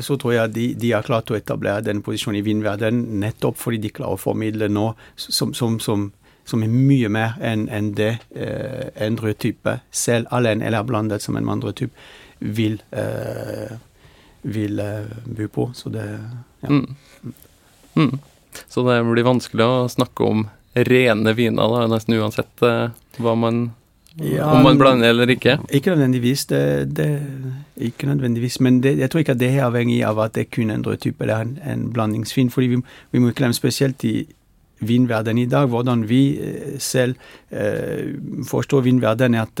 så 0.00 0.16
tror 0.20 0.34
jeg 0.34 0.52
de, 0.52 0.66
de 0.78 0.90
har 0.92 1.04
klart 1.04 1.30
å 1.32 1.36
etablere 1.36 1.84
den 1.84 2.02
posisjonen 2.04 2.40
i 2.40 2.44
vinverdenen 2.44 3.20
nettopp 3.20 3.58
fordi 3.60 3.80
de 3.82 3.92
klarer 3.92 4.16
å 4.16 4.20
formidle 4.20 4.68
noe 4.72 4.94
som, 5.16 5.52
som, 5.56 5.78
som, 5.84 6.06
som 6.48 6.64
er 6.64 6.72
mye 6.72 7.10
mer 7.12 7.36
enn 7.44 7.66
en 7.72 7.92
det 7.96 8.14
eh, 8.32 8.88
en 9.04 9.16
druetype, 9.20 9.78
selv 9.92 10.32
alene 10.32 10.68
eller 10.68 10.86
blandet 10.88 11.24
som 11.24 11.36
en 11.36 11.64
druetype, 11.64 11.92
vil, 12.40 12.80
eh, 12.90 13.76
vil 14.42 14.80
eh, 14.82 15.16
by 15.26 15.48
på. 15.48 15.70
Så 15.76 15.92
det 15.92 16.06
Ja. 16.62 16.68
Mm. 16.68 16.94
mm. 17.96 18.18
Så 18.68 18.84
det 18.88 18.98
blir 19.08 19.26
vanskelig 19.26 19.66
å 19.66 19.86
snakke 19.92 20.26
om 20.26 20.48
rene 20.72 21.34
viner, 21.36 21.68
da, 21.68 21.86
nesten 21.90 22.16
uansett 22.16 22.64
eh, 22.64 22.90
hva 23.20 23.36
man 23.36 23.70
ja, 24.14 24.44
om 24.52 24.62
man 24.62 24.78
blander 24.78 25.08
eller 25.08 25.30
ikke? 25.30 25.56
Ikke 25.72 25.90
nødvendigvis. 25.90 26.44
Det, 26.46 26.96
det, 26.96 27.22
ikke 27.76 28.06
nødvendigvis. 28.06 28.60
Men 28.60 28.82
det, 28.82 28.98
jeg 28.98 29.10
tror 29.10 29.20
ikke 29.20 29.32
at 29.32 29.40
det 29.40 29.50
er 29.54 29.64
avhengig 29.64 30.02
av 30.04 30.20
at 30.20 30.34
det 30.34 30.46
er 30.46 30.52
kun 30.52 30.70
en 30.70 30.84
drøtype 30.84 31.24
eller 31.24 31.46
en, 31.46 31.58
en 31.64 31.88
blandingsvin. 31.92 32.50
fordi 32.50 32.66
vi, 32.66 32.80
vi 33.10 33.18
må 33.18 33.28
ikke 33.28 33.38
glemme 33.38 33.56
spesielt 33.56 34.04
i 34.04 34.26
vinverdenen 34.80 35.42
i 35.42 35.50
dag, 35.50 35.68
hvordan 35.68 36.08
vi 36.08 36.38
eh, 36.40 36.78
selv 36.78 37.14
eh, 37.50 38.12
forstår 38.48 38.80
vinverdenen, 38.80 39.34
er 39.34 39.42
at 39.42 39.60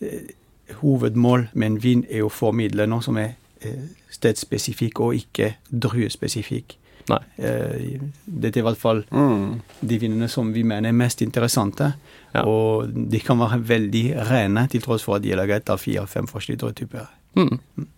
eh, 0.00 0.34
hovedmål 0.82 1.48
med 1.52 1.66
en 1.66 1.82
vin 1.82 2.04
er 2.10 2.22
å 2.22 2.32
formidle 2.32 2.86
noe 2.86 3.02
som 3.02 3.16
er 3.16 3.32
eh, 3.60 3.88
stedsspesifikk 4.10 5.00
og 5.00 5.14
ikke 5.14 5.54
druespesifikk. 5.70 6.76
Nei. 7.08 7.20
Eh, 7.36 7.98
dette 8.24 8.60
er 8.60 8.62
i 8.62 8.66
hvert 8.66 8.80
fall 8.80 9.02
mm. 9.08 9.44
de 9.90 9.98
vinene 10.00 10.28
som 10.30 10.52
vi 10.54 10.64
mener 10.66 10.90
er 10.90 10.96
mest 10.96 11.22
interessante. 11.24 11.92
Ja. 12.34 12.44
Og 12.44 12.90
de 12.92 13.20
kan 13.24 13.40
være 13.40 13.60
veldig 13.68 14.04
rene, 14.28 14.66
til 14.68 14.84
tross 14.84 15.06
for 15.06 15.18
at 15.18 15.24
de 15.24 15.32
er 15.32 15.40
laget 15.40 15.70
av 15.72 15.80
fire-fem 15.82 16.28
forskjellige 16.30 16.74
typer. 16.82 17.08
Mm. 17.38 17.58
mm. 17.78 17.88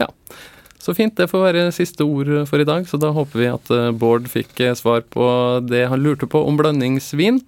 Ja. 0.00 0.08
Så 0.82 0.90
fint. 0.98 1.14
Det 1.16 1.28
får 1.30 1.44
være 1.44 1.60
siste 1.70 2.02
ord 2.02 2.26
for 2.50 2.58
i 2.58 2.64
dag. 2.66 2.82
Så 2.90 2.98
da 2.98 3.12
håper 3.14 3.38
vi 3.38 3.46
at 3.46 3.70
eh, 3.70 3.92
Bård 3.94 4.26
fikk 4.30 4.60
eh, 4.64 4.74
svar 4.74 5.00
på 5.06 5.22
det 5.62 5.88
han 5.92 6.02
lurte 6.02 6.26
på 6.26 6.42
om 6.42 6.56
blandingsvin. 6.58 7.38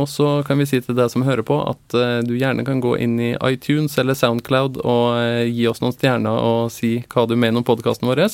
Og 0.00 0.08
så 0.08 0.40
kan 0.48 0.56
vi 0.56 0.64
si 0.70 0.80
til 0.80 0.96
deg 0.96 1.10
som 1.12 1.22
hører 1.26 1.44
på, 1.44 1.68
at 1.68 1.92
eh, 1.92 2.24
du 2.24 2.32
gjerne 2.38 2.64
kan 2.64 2.80
gå 2.80 2.96
inn 2.96 3.20
i 3.20 3.36
iTunes 3.44 3.98
eller 4.00 4.14
Soundcloud 4.16 4.80
og 4.80 5.20
gi 5.52 5.68
oss 5.68 5.84
noen 5.84 5.92
stjerner 5.92 6.32
og 6.32 6.72
si 6.72 7.04
hva 7.12 7.28
du 7.28 7.36
mener 7.36 7.60
om 7.60 7.68
podkasten 7.68 8.08
vår. 8.08 8.24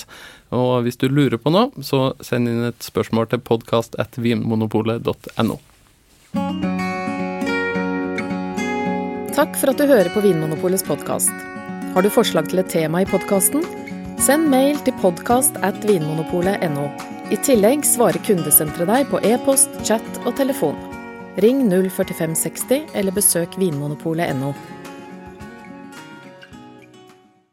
Og 0.54 0.86
hvis 0.86 1.02
du 1.02 1.10
lurer 1.10 1.34
på 1.42 1.50
noe, 1.50 1.74
så 1.82 2.14
send 2.22 2.46
inn 2.46 2.70
et 2.70 2.78
spørsmål 2.86 3.26
til 3.34 3.42
podkast.vinmonopolet.no. 3.42 5.58
Takk 9.34 9.58
for 9.58 9.74
at 9.74 9.82
du 9.82 9.90
hører 9.90 10.14
på 10.14 10.22
Vinmonopolets 10.22 10.86
podkast. 10.86 11.34
Har 11.94 12.02
du 12.06 12.10
forslag 12.10 12.50
til 12.50 12.58
et 12.62 12.70
tema 12.70 13.02
i 13.02 13.06
podkasten? 13.10 13.83
Send 14.22 14.46
mail 14.48 14.78
til 14.86 14.94
podkast 15.02 15.56
at 15.66 15.80
vinmonopolet.no. 15.88 16.84
I 17.34 17.38
tillegg 17.42 17.82
svarer 17.88 18.20
kundesenteret 18.24 18.88
deg 18.88 19.08
på 19.10 19.20
e-post, 19.26 19.74
chat 19.84 20.06
og 20.22 20.36
telefon. 20.38 20.78
Ring 21.42 21.64
04560 21.66 22.94
eller 22.94 23.16
besøk 23.16 23.58
vinmonopolet.no. 23.58 24.52